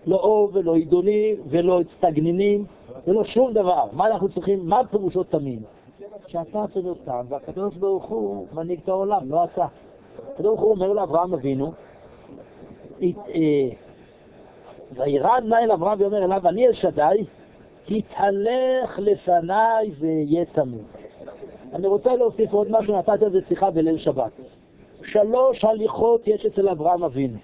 [0.05, 2.65] לא אור ולא עידונים ולא סטגנינים
[3.07, 3.83] ולא שום דבר.
[3.91, 4.59] מה אנחנו צריכים?
[4.65, 5.59] מה פירושו תמים?
[6.27, 9.65] שאתה צדקתם והקדוש ברוך הוא מנהיג את העולם, לא אתה.
[10.33, 11.71] הקדוש ברוך הוא אומר לאברהם אבינו,
[13.01, 13.09] אה,
[14.91, 17.25] וירא אדוני אל אברהם ואומר אליו, אני אל שדי,
[17.85, 20.83] תתהלך לפניי ואהיה תמים.
[21.73, 24.31] אני רוצה להוסיף עוד משהו, נתתי על זה שיחה בליל שבת.
[25.05, 27.37] שלוש הליכות יש אצל אברהם אבינו.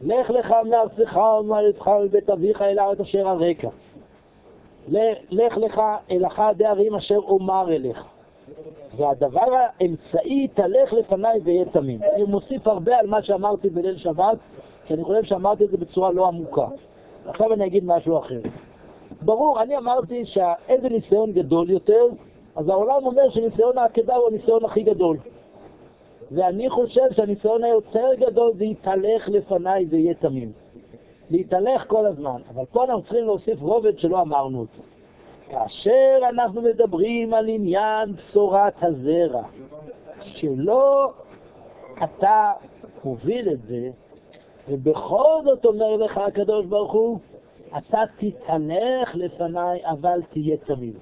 [0.00, 3.68] לך לך מארצך ומארצך מבית אביך אל הארץ אשר הרקע.
[5.30, 8.04] לך לך אל אחד הערים אשר אומר אליך.
[8.96, 12.00] והדבר האמצעי, תלך לפניי ואהיה תמים.
[12.14, 14.38] אני מוסיף הרבה על מה שאמרתי בליל שבת,
[14.86, 16.66] כי אני חושב שאמרתי את זה בצורה לא עמוקה.
[17.26, 18.40] עכשיו אני אגיד משהו אחר.
[19.22, 22.06] ברור, אני אמרתי שאיזה ניסיון גדול יותר,
[22.56, 25.16] אז העולם אומר שניסיון העקדה הוא הניסיון הכי גדול.
[26.32, 30.52] ואני חושב שהניסיון היותר גדול זה יתהלך לפניי ויהיה תמים.
[31.30, 32.40] להתהלך כל הזמן.
[32.54, 34.82] אבל פה אנחנו צריכים להוסיף רובד שלא אמרנו אותו.
[35.50, 39.42] כאשר אנחנו מדברים על עניין בשורת הזרע,
[40.22, 41.10] שלא
[42.04, 42.52] אתה
[43.04, 43.90] מוביל את זה,
[44.68, 47.18] ובכל זאת אומר לך הקדוש ברוך הוא,
[47.78, 50.94] אתה תתהלך לפניי, אבל תהיה תמיד.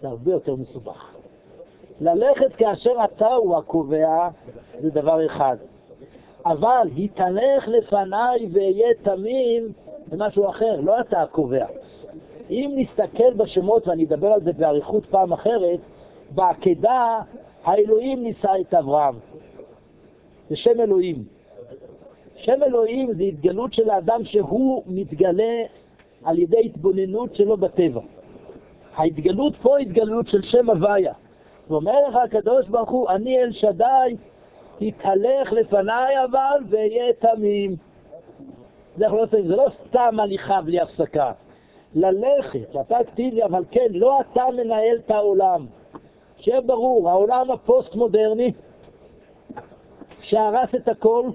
[0.00, 1.14] זה הרבה יותר מסובך.
[2.00, 4.28] ללכת כאשר אתה הוא הקובע,
[4.80, 5.56] זה דבר אחד.
[6.46, 9.72] אבל התהלך לפניי ואהיה תמים,
[10.06, 11.66] זה משהו אחר, לא אתה הקובע.
[12.50, 15.80] אם נסתכל בשמות, ואני אדבר על זה באריכות פעם אחרת,
[16.30, 17.18] בעקדה
[17.64, 19.14] האלוהים נישא את אברהם.
[20.50, 21.24] זה שם אלוהים.
[22.36, 25.62] שם אלוהים זה התגלות של האדם שהוא מתגלה
[26.24, 28.00] על ידי התבוננות שלו בטבע.
[28.94, 31.12] ההתגלות פה היא התגלות של שם הוויה.
[31.68, 34.16] ואומר לך הקדוש ברוך הוא, אני אל שדי,
[34.78, 37.76] תתהלך לפניי אבל ואהיה תמים.
[38.96, 41.32] זה, לא, זה לא סתם הליכה בלי הפסקה.
[41.94, 45.66] ללכת, אתה אקטיבי, אבל כן, לא אתה מנהל את העולם.
[46.38, 48.52] שיהיה ברור, העולם הפוסט-מודרני
[50.22, 51.28] שהרס את הכל,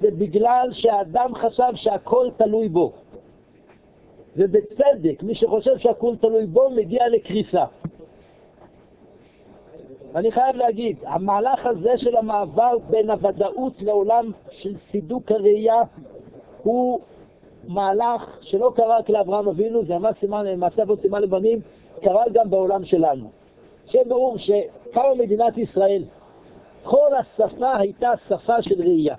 [0.00, 2.92] זה בגלל שהאדם חשב שהכל תלוי בו.
[4.36, 7.64] ובצדק, מי שחושב שהכל תלוי בו מגיע לקריסה.
[10.14, 15.82] ואני חייב להגיד, המהלך הזה של המעבר בין הוודאות לעולם של סידוק הראייה
[16.62, 17.00] הוא
[17.68, 21.60] מהלך שלא קרה רק לאברהם אבינו, זה ממש סימן, מעשה אבות סימן לבנים,
[22.02, 23.30] קרה גם בעולם שלנו.
[23.86, 26.04] שיהיה ברור שקמה מדינת ישראל,
[26.82, 29.14] כל השפה הייתה שפה של ראייה.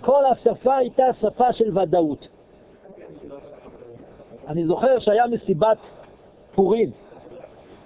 [0.00, 2.28] כל השפה הייתה שפה של ודאות.
[4.48, 5.78] אני זוכר שהיה מסיבת
[6.54, 6.90] פורים,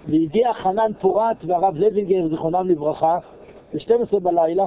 [0.07, 3.17] והגיע חנן פורת והרב לוינגר, זיכרונם לברכה,
[3.73, 4.65] ב-12 בלילה.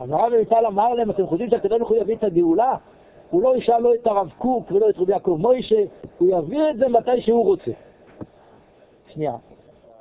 [0.00, 2.74] אז הרב אביטל אמר להם, אתם חושבים שאתם לא יכולים להביא את הגאולה?
[3.30, 5.82] הוא לא ישאל לא את הרב קוק ולא את רבי יעקב מוישה,
[6.18, 7.70] הוא יביא את זה מתי שהוא רוצה.
[9.12, 9.34] שנייה.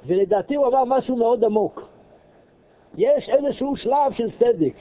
[0.06, 1.90] ולדעתי הוא אמר משהו מאוד עמוק.
[2.98, 4.74] יש איזשהו שלב של צדק.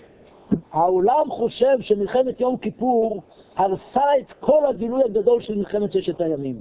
[0.72, 3.22] העולם חושב שמלחמת יום כיפור
[3.56, 6.60] הרסה את כל הגילוי הגדול של מלחמת ששת הימים.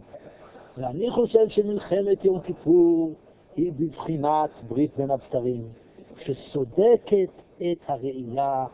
[0.80, 3.14] ואני חושב שמלחמת יום כיפור
[3.56, 5.62] היא בבחינת ברית בין הבתרים,
[6.26, 8.66] שסודקת את הראייה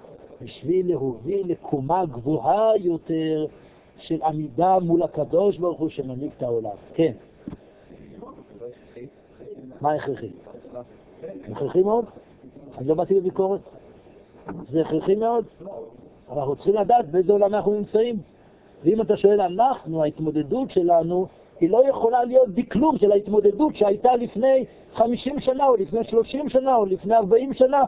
[0.41, 3.45] בשביל להוביל לקומה גבוהה יותר
[3.97, 6.75] של עמידה מול הקדוש ברוך הוא שמנהיג את העולם.
[6.93, 7.11] כן.
[9.81, 10.29] מה הכרחי?
[11.51, 12.05] הכרחי מאוד.
[12.77, 13.61] אני לא באתי בביקורת.
[14.71, 15.45] זה הכרחי מאוד.
[16.31, 18.15] אנחנו צריכים לדעת באיזה עולם אנחנו נמצאים.
[18.83, 21.27] ואם אתה שואל אנחנו, ההתמודדות שלנו
[21.59, 26.75] היא לא יכולה להיות בכלום של ההתמודדות שהייתה לפני 50 שנה, או לפני 30 שנה,
[26.75, 27.83] או לפני 40 שנה.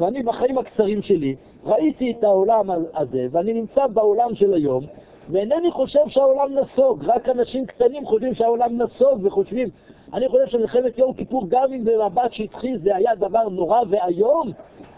[0.00, 4.84] ואני בחיים הקצרים שלי ראיתי את העולם הזה, ואני נמצא בעולם של היום,
[5.30, 9.68] ואינני חושב שהעולם נסוג, רק אנשים קטנים חושבים שהעולם נסוג וחושבים.
[10.12, 14.50] אני חושב שמלחמת יום כיפור, גם אם במבט שטחי זה היה דבר נורא ואיום,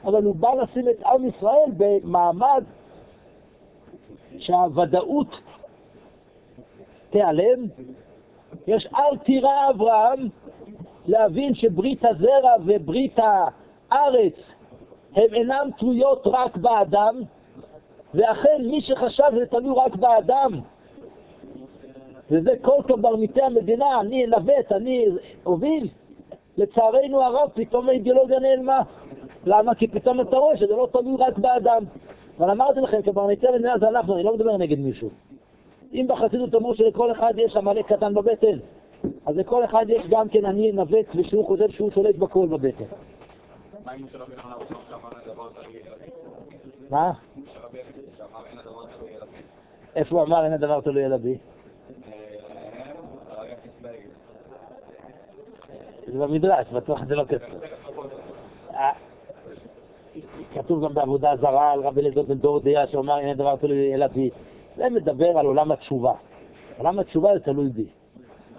[0.04, 2.64] אבל הוא בא לשים את עם ישראל במעמד
[4.38, 5.28] שהוודאות
[7.16, 7.66] תיעלם.
[8.66, 10.28] יש אל תירא אברהם
[11.06, 14.34] להבין שברית הזרע וברית הארץ
[15.14, 17.20] הן אינן תלויות רק באדם,
[18.14, 20.60] ואכן מי שחשב שזה תלוי רק באדם,
[22.30, 25.06] וזה כל קברניטי המדינה, אני אנווט, אני
[25.46, 25.88] אוביל,
[26.56, 28.80] לצערנו הרב פתאום האידיאולוגיה נעלמה.
[29.46, 29.74] למה?
[29.74, 31.84] כי פתאום אתה רואה שזה לא תלוי רק באדם.
[32.38, 35.10] אבל אמרתי לכם, קברניטי המדינה זה אנחנו, אני לא מדבר נגד מישהו.
[35.96, 38.58] אם בחסידות אמרו שלכל אחד יש עמלק קטן בבטן,
[39.26, 42.84] אז לכל אחד יש גם כן אני נווט ושהוא חושב שהוא שולט בכל בבטן.
[46.90, 47.12] מה?
[49.96, 51.38] איפה הוא אמר אין הדבר תלוי על אבי?
[56.06, 57.60] זה במדרש, בטוח זה לא כתוב.
[58.74, 58.92] אה,
[60.54, 64.30] כתוב גם בעבודה זרה על רבי אלעזר בן דורדיה שאומר אין הדבר תלוי על אבי.
[64.76, 66.12] זה מדבר על עולם התשובה.
[66.78, 67.86] עולם התשובה זה תלוי בי.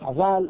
[0.01, 0.49] אבל...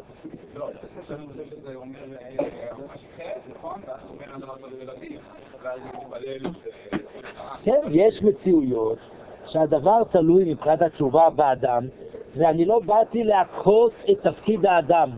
[7.64, 8.98] כן, יש מציאויות
[9.46, 11.86] שהדבר תלוי מבחינת התשובה באדם,
[12.36, 15.10] ואני לא באתי להכות את תפקיד האדם.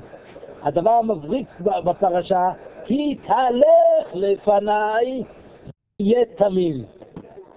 [0.62, 2.50] הדבר המבריק בפרשה,
[2.84, 5.22] כי תהלך לפניי,
[6.00, 6.84] יהיה תמים.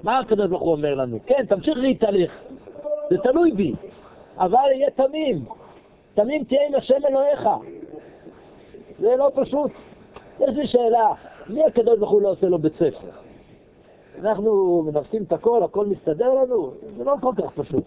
[0.03, 1.19] מה הקדוש ברוך הוא אומר לנו?
[1.25, 2.31] כן, תמשיך להתהלך.
[3.09, 3.73] זה תלוי בי,
[4.37, 5.45] אבל יהיה תמים.
[6.13, 7.49] תמים תהיה עם השם אלוהיך.
[8.99, 9.71] זה לא פשוט.
[10.39, 11.07] יש לי שאלה,
[11.49, 13.09] מי הקדוש ברוך הוא לא עושה לו בית ספר?
[14.19, 16.71] אנחנו מנפסים את הכל, הכל מסתדר לנו?
[16.97, 17.83] זה לא כל כך פשוט.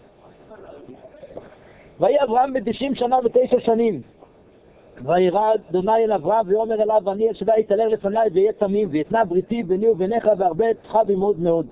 [1.99, 4.01] ויהי אברהם בן תשעים שנה ותשע שנים.
[5.05, 9.89] וירא אדוני אל אברהם ויאמר אליו אני אל יתעלר לפניי ויהיה תמים ויתנה בריתי ביני
[9.89, 11.67] וביניך והרבה אתך במאוד מאוד.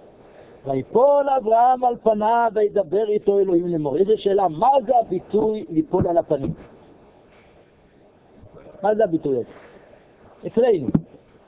[0.66, 3.98] ויפול אברהם על פניו וידבר איתו אלוהים לאמור.
[3.98, 6.54] איזה שאלה, מה זה הביטוי ליפול על הפנים?
[8.84, 9.50] מה זה הביטוי הזה?
[10.48, 10.88] אצלנו.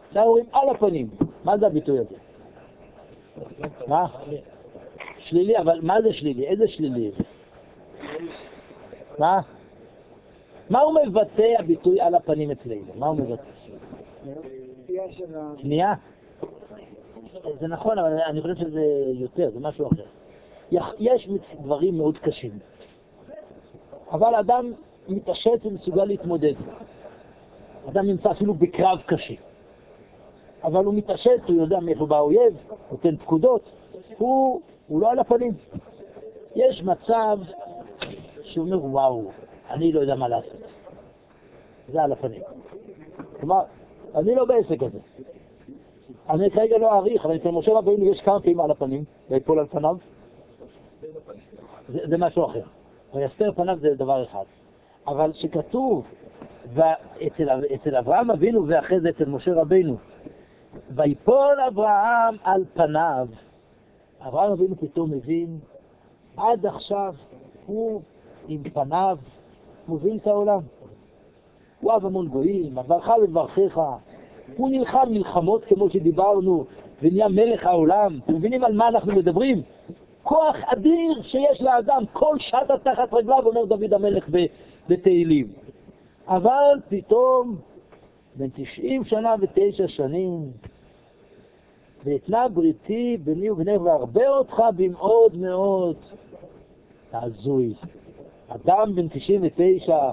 [0.08, 1.08] עכשיו אומרים על הפנים.
[1.43, 2.15] מה זה הביטוי הזה?
[3.88, 4.06] מה?
[5.19, 6.47] שלילי, אבל מה זה שלילי?
[6.47, 7.12] איזה שלילי?
[9.19, 9.41] מה?
[10.69, 12.93] מה הוא מבטא הביטוי על הפנים אצלנו?
[12.95, 13.43] מה הוא מבטא?
[15.58, 15.93] שנייה?
[17.60, 20.04] זה נכון, אבל אני חושב שזה יותר, זה משהו אחר.
[21.00, 21.30] יש
[21.62, 22.52] דברים מאוד קשים,
[24.12, 24.73] אבל אדם
[25.08, 26.54] מתעשת ומסוגל להתמודד.
[27.89, 29.34] אדם נמצא אפילו בקרב קשה.
[30.63, 32.54] אבל הוא מתעשת, הוא יודע מאיפה בא האויב,
[32.91, 33.62] נותן פקודות,
[34.17, 35.54] הוא, הוא לא על הפנים.
[36.56, 37.39] יש מצב
[38.43, 39.32] שהוא אומר, וואו,
[39.69, 40.62] אני לא יודע מה לעשות.
[41.91, 42.41] זה על הפנים.
[43.39, 43.62] כלומר,
[44.15, 45.00] אני לא בעסק הזה.
[46.29, 49.65] אני כרגע לא אעריך, אבל אצל משה רבינו יש כמה פעמים על הפנים, ויפול על
[49.65, 49.97] פניו.
[51.87, 52.61] זה, משהו אחר.
[53.13, 54.43] ויסתר פניו זה דבר אחד.
[55.07, 56.05] אבל שכתוב,
[57.75, 59.95] אצל אברהם אבינו ואחרי זה אצל משה רבינו,
[60.95, 63.28] ויפול אברהם על פניו,
[64.21, 65.59] אברהם אבינו פתאום מבין,
[66.38, 67.13] עד עכשיו
[67.65, 68.01] הוא
[68.47, 69.17] עם פניו
[69.88, 70.59] מוביל את העולם.
[71.82, 73.82] הוא אב המון גויים, עברך וברכך,
[74.56, 76.66] הוא נלחם מלחמות כמו שדיברנו,
[77.02, 78.20] ונהיה מלך העולם.
[78.24, 79.62] אתם מבינים על מה אנחנו מדברים?
[80.24, 84.30] כוח אדיר שיש לאדם, כל שעת תחת רגליו, אומר דוד המלך
[84.89, 85.48] בתהילים.
[86.28, 87.56] אבל פתאום,
[88.36, 90.39] בן תשעים שנה ותשע שנים,
[92.06, 95.95] ואתנה בריתי ביני ובניך וארבה אותך במאוד מאוד.
[97.14, 97.74] הזוי.
[98.48, 100.10] אדם בן תשעים ותשע,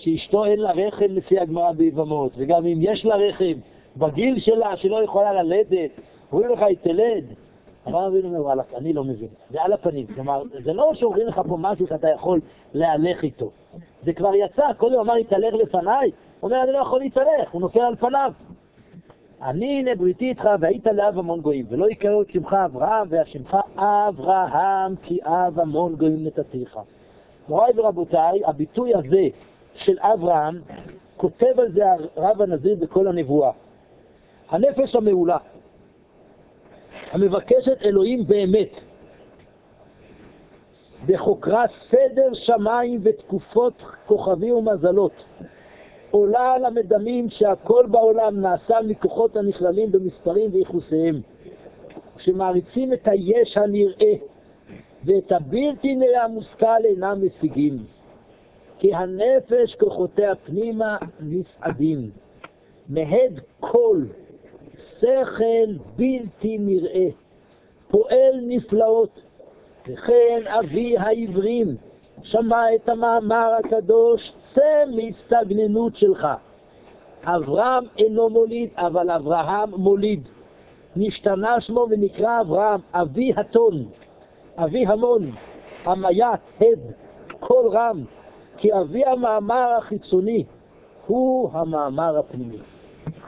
[0.00, 3.60] שאשתו אין לה רחם לפי הגמרא ביבמות, וגם אם יש לה רחם,
[3.96, 5.90] בגיל שלה שלא יכולה ללדת,
[6.32, 7.24] אומרים לך, תלד.
[7.86, 9.28] אברהם אבינו אומר, וואלה, אני לא מבין.
[9.50, 10.06] זה על הפנים.
[10.06, 12.40] כלומר, זה לא שאומרים לך פה משהו שאתה יכול
[12.74, 13.50] להלך איתו.
[14.02, 16.10] זה כבר יצא, קודם אמר, יתהלך לפניי.
[16.40, 18.32] הוא אומר, אני לא יכול להתהלך, הוא נופל על פניו.
[19.42, 24.96] אני הנה בריתי איתך והיית לאב המון גויים, ולא יקראו את שמך אברהם והשמך אברהם
[25.02, 26.78] כי אב המון גויים נתתיך.
[27.48, 29.28] מוריי ורבותיי, הביטוי הזה
[29.74, 30.60] של אברהם,
[31.16, 31.82] כותב על זה
[32.16, 33.50] הרב הנזיר בכל הנבואה.
[34.48, 35.38] הנפש המעולה,
[37.10, 38.70] המבקשת אלוהים באמת,
[41.06, 45.12] בחוקרה סדר שמיים ותקופות כוכבים ומזלות,
[46.10, 51.20] עולה על המדמים שהכל בעולם נעשה מכוחות הנכללים במספרים וייחוסיהם,
[52.18, 54.14] שמעריצים את היש הנראה
[55.04, 57.78] ואת הבלתי נראה המושכל אינם משיגים.
[58.80, 62.10] כי הנפש כוחותיה פנימה נסעדים,
[62.88, 64.06] מהד קול,
[64.98, 67.08] שכל בלתי נראה,
[67.88, 69.20] פועל נפלאות,
[69.88, 71.76] וכן אבי העברים
[72.22, 76.26] שמע את המאמר הקדוש, צא מהסתגננות שלך.
[77.24, 80.28] אברהם אינו מוליד, אבל אברהם מוליד.
[80.96, 83.84] נשתנה שמו ונקרא אברהם, אבי הטון,
[84.56, 85.30] אבי המון,
[85.84, 86.24] המית,
[86.60, 86.92] הד,
[87.40, 88.04] קול רם,
[88.60, 90.44] כי אבי המאמר החיצוני
[91.06, 92.58] הוא המאמר הפנימי.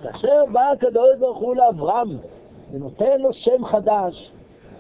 [0.03, 2.09] כאשר בא הקדוש ברוך הוא לאברהם
[2.73, 4.33] ונותן לו שם חדש,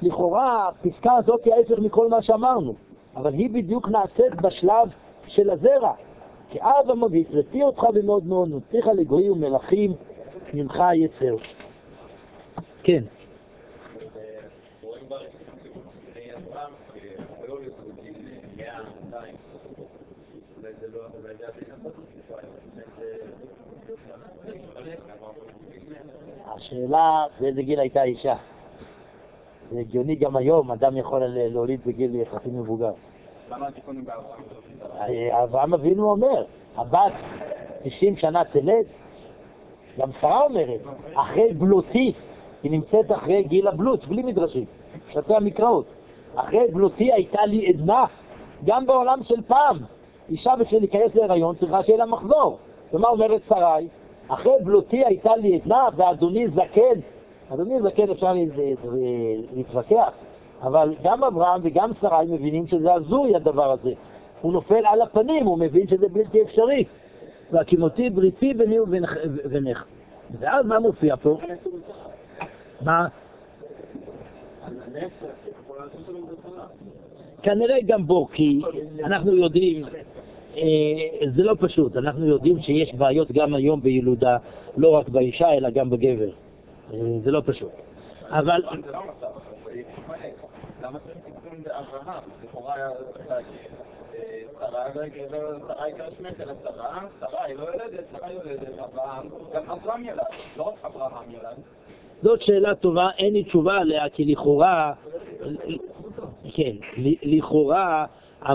[0.03, 2.75] לכאורה הפסקה הזאת היא ההפך מכל מה שאמרנו,
[3.17, 4.89] אבל היא בדיוק נעשית בשלב
[5.27, 5.93] של הזרע.
[6.51, 9.93] כי אז המביא, רפי אותך במאוד מאוד, נוצריך לגויים ומלכים,
[10.55, 11.35] ממך יצר.
[12.83, 13.03] כן.
[26.47, 28.35] השאלה באיזה גיל הייתה אישה.
[29.73, 32.93] זה הגיוני גם היום, אדם יכול להוליד בגיל יחסי מבוגר.
[35.31, 36.45] אברהם אבינו אומר,
[36.77, 37.13] הבת
[37.83, 38.85] 90 שנה תלד,
[39.99, 40.81] גם שרה אומרת,
[41.15, 42.13] אחרי בלותי,
[42.63, 44.65] היא נמצאת אחרי גיל הבלוט, בלי מדרשים,
[45.11, 45.87] שתי המקראות.
[46.35, 48.05] אחרי בלותי הייתה לי עדנה,
[48.65, 49.79] גם בעולם של פעם.
[50.29, 52.59] אישה בשביל להיכנס להיריון צריכה שיהיה לה מחזור.
[52.93, 53.89] ומה אומרת שרי?
[54.29, 57.01] אחרי בלותי הייתה לי עדנה ואדוני זקן.
[57.55, 58.33] אדוני זקן אפשר
[59.53, 60.13] להתווכח,
[60.63, 63.93] אבל גם אברהם וגם שרי מבינים שזה הזוי הדבר הזה.
[64.41, 66.85] הוא נופל על הפנים, הוא מבין שזה בלתי אפשרי.
[67.51, 69.85] והקימותי בריתי ביני ובינך.
[70.39, 71.39] ואז מה מופיע פה?
[72.81, 73.07] מה?
[77.43, 78.63] כנראה גם בו, כי
[79.05, 79.85] אנחנו יודעים,
[81.37, 84.37] זה לא פשוט, אנחנו יודעים שיש בעיות גם היום בילודה,
[84.77, 86.31] לא רק באישה אלא גם בגבר.
[86.93, 87.73] אה, זה לא פשוט.
[88.29, 88.63] אבל...
[90.83, 92.23] למה צריך תיקון באברהם?
[92.45, 92.89] לכאורה היה
[94.61, 100.21] שרה הייתה שמתה לשרה, שרה היא לא יולדת, שרה יולדת, אברהם, גם אברהם ילד,
[100.57, 101.57] לא רק אברהם ילד.
[102.23, 104.93] זאת שאלה טובה, אין לי תשובה עליה, כי לכאורה,
[106.55, 106.73] כן,
[107.23, 108.07] לכאורה
[108.47, 108.55] אה,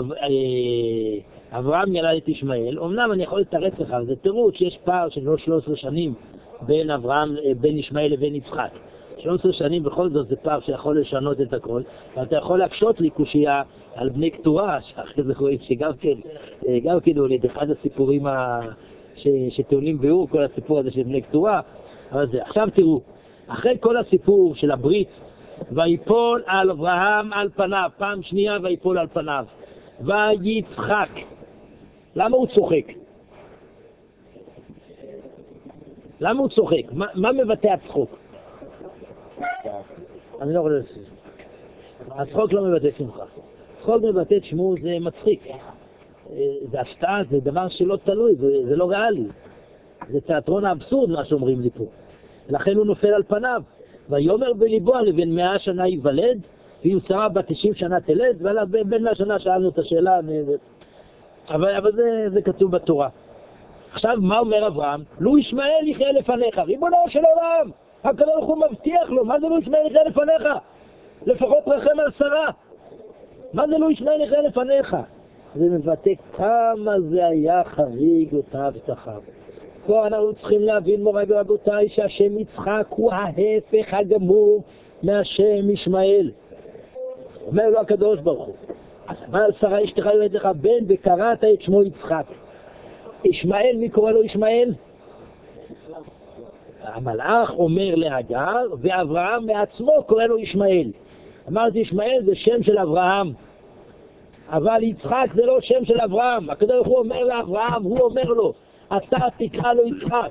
[1.52, 5.76] אברהם ילד את ישמעאל, אמנם אני יכול לתרץ לך, זה תירוץ שיש פער של 13
[5.76, 6.14] שנים
[6.62, 8.70] בין אברהם, אה, בין ישמעאל לבין יצחק.
[9.18, 11.82] 13 שנים בכל זאת זה פער שיכול לשנות את הכל,
[12.16, 13.62] ואתה יכול להקשות לי קושייה
[13.94, 16.14] על בני קטורה, שאחרי זה רואים שגם כן,
[16.68, 18.60] אה, גם כן הוא אחד הסיפורים ה...
[19.16, 19.28] ש...
[19.50, 21.60] שטעונים ביאור, כל הסיפור הזה של בני קטורה,
[22.12, 23.00] אבל זה, עכשיו תראו,
[23.46, 25.08] אחרי כל הסיפור של הברית,
[25.72, 29.44] ויפול על אברהם על פניו, פעם שנייה ויפול על פניו,
[30.00, 31.10] ויצחק.
[32.16, 32.92] למה הוא צוחק?
[36.20, 36.92] למה הוא צוחק?
[36.92, 38.18] מה, מבטא הצחוק?
[40.40, 40.76] אני לא רוצה...
[42.10, 43.24] הצחוק לא מבטא שמחה.
[43.80, 45.42] צחוק מבטא תשמעו זה מצחיק.
[46.70, 49.24] זה הפתעה, זה דבר שלא תלוי, זה, לא ריאלי.
[50.10, 51.84] זה תיאטרון האבסורד מה שאומרים לי פה.
[52.48, 53.62] לכן הוא נופל על פניו.
[54.10, 56.40] ויאמר בליבו על לבין מאה שנה ייוולד,
[56.84, 60.20] ואם שרה בת תשעים שנה תלד, ובין מאה שנה שאלנו את השאלה,
[61.50, 63.08] אבל, אבל זה, זה כתוב בתורה.
[63.92, 65.00] עכשיו, מה אומר אברהם?
[65.20, 67.70] לו ישמעאל יחיה לפניך, ריבונו של עולם!
[68.04, 70.48] ברוך הוא מבטיח לו, מה זה לו ישמעאל יחיה לפניך?
[71.26, 72.50] לפחות רחם על שרה.
[73.52, 74.96] מה זה לו ישמעאל יחיה לפניך?
[75.54, 79.16] זה מבטא כמה זה היה חריג אותה הבטחה.
[79.86, 84.62] פה אנחנו צריכים להבין, מוריי ורבותיי, שהשם יצחק הוא ההפך הגמור
[85.02, 86.30] מהשם ישמעאל.
[87.46, 88.54] אומר לו הקדוש ברוך הוא,
[89.08, 92.24] אז אמר שרה אשתך יולדת לך בן וקראת את שמו יצחק.
[93.24, 94.74] ישמעאל, מי קורא לו ישמעאל?
[96.82, 100.90] המלאך אומר להגר, ואברהם מעצמו קורא לו ישמעאל.
[101.48, 103.32] אמרתי, ישמעאל זה שם של אברהם,
[104.48, 106.50] אבל יצחק זה לא שם של אברהם.
[106.50, 108.52] הקדוש ברוך הוא אומר לאברהם, הוא אומר לו,
[108.96, 110.30] אתה תקרא לו יצחק.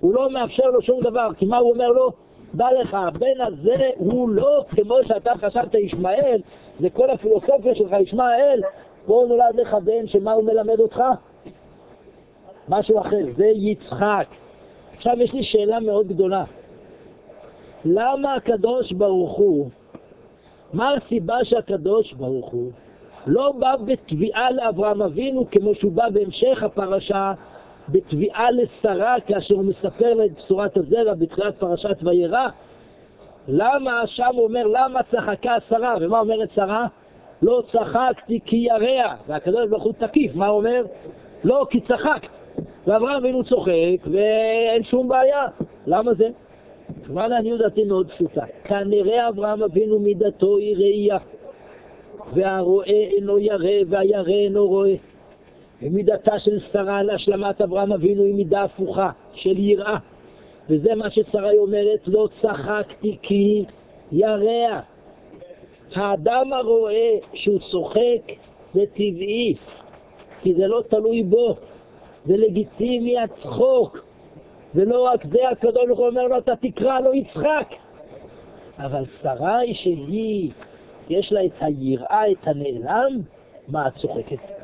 [0.00, 2.12] הוא לא מאפשר לו שום דבר, כי מה הוא אומר לו?
[2.54, 6.40] דע לך, הבן הזה הוא לא כמו שאתה חשבת ישמעאל,
[6.80, 8.60] זה כל הפילוסופיה שלך, ישמעאל,
[9.06, 11.02] פה נולד לך בן שמה הוא מלמד אותך?
[12.68, 14.26] משהו אחר, זה יצחק.
[14.96, 16.44] עכשיו יש לי שאלה מאוד גדולה.
[17.84, 19.70] למה הקדוש ברוך הוא,
[20.72, 22.70] מה הסיבה שהקדוש ברוך הוא
[23.26, 27.32] לא בא בתביעה לאברהם אבינו כמו שהוא בא בהמשך הפרשה
[27.92, 32.48] בתביעה לשרה כאשר הוא מספר לה את בשורת הזרע בתחילת פרשת וירא?
[33.48, 35.94] למה שם הוא אומר למה צחקה שרה?
[36.00, 36.86] ומה אומרת שרה?
[37.42, 40.84] לא צחקתי כי ירע, והקדוש ברוך הוא תקיף, מה הוא אומר?
[41.44, 42.28] לא כי צחקת.
[42.86, 45.46] ואברהם אבינו צוחק ואין שום בעיה.
[45.86, 46.28] למה זה?
[47.02, 48.44] תשובה לעניות דעתי מאוד פשוטה.
[48.64, 51.18] כנראה אברהם אבינו מידתו היא ראייה,
[52.34, 54.94] והרואה אינו ירא והירא אינו רואה.
[55.82, 59.96] ומידתה של שרה להשלמת אברהם אבינו היא מידה הפוכה, של יראה.
[60.68, 63.64] וזה מה ששרה אומרת, לא צחקתי כי
[64.12, 64.80] ירע.
[65.94, 68.32] האדם הרואה שהוא צוחק
[68.74, 69.54] זה טבעי,
[70.42, 71.54] כי זה לא תלוי בו,
[72.26, 74.04] זה לגיטימי הצחוק.
[74.74, 77.74] ולא רק זה, הקדוש ברוך הוא אומר לו, אתה תקרא לו יצחק.
[78.78, 80.50] אבל שרה היא שהיא,
[81.08, 83.20] יש לה את היראה, את הנעלם,
[83.68, 84.61] מה את צוחקת?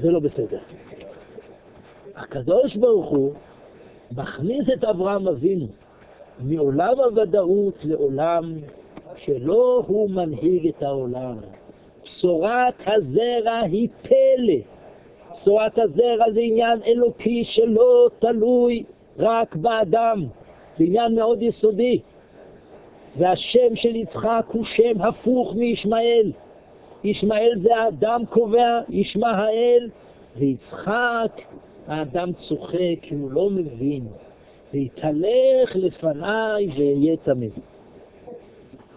[0.00, 0.58] זה לא בסדר.
[2.16, 3.32] הקדוש ברוך הוא
[4.16, 5.66] מכניס את אברהם אבינו
[6.40, 8.54] מעולם הוודאות לעולם
[9.16, 11.36] שלא הוא מנהיג את העולם.
[12.02, 14.58] בשורת הזרע היא פלא.
[15.32, 18.84] בשורת הזרע זה עניין אלוקי שלא תלוי
[19.18, 20.24] רק באדם.
[20.78, 22.00] זה עניין מאוד יסודי.
[23.18, 26.32] והשם של יצחק הוא שם הפוך מישמעאל.
[27.04, 29.88] ישמעאל זה האדם קובע, ישמעאל,
[30.36, 31.42] ויצחק,
[31.86, 34.06] האדם צוחק הוא לא מבין,
[34.74, 37.52] ויתהלך לפניי ואהיה תמיד.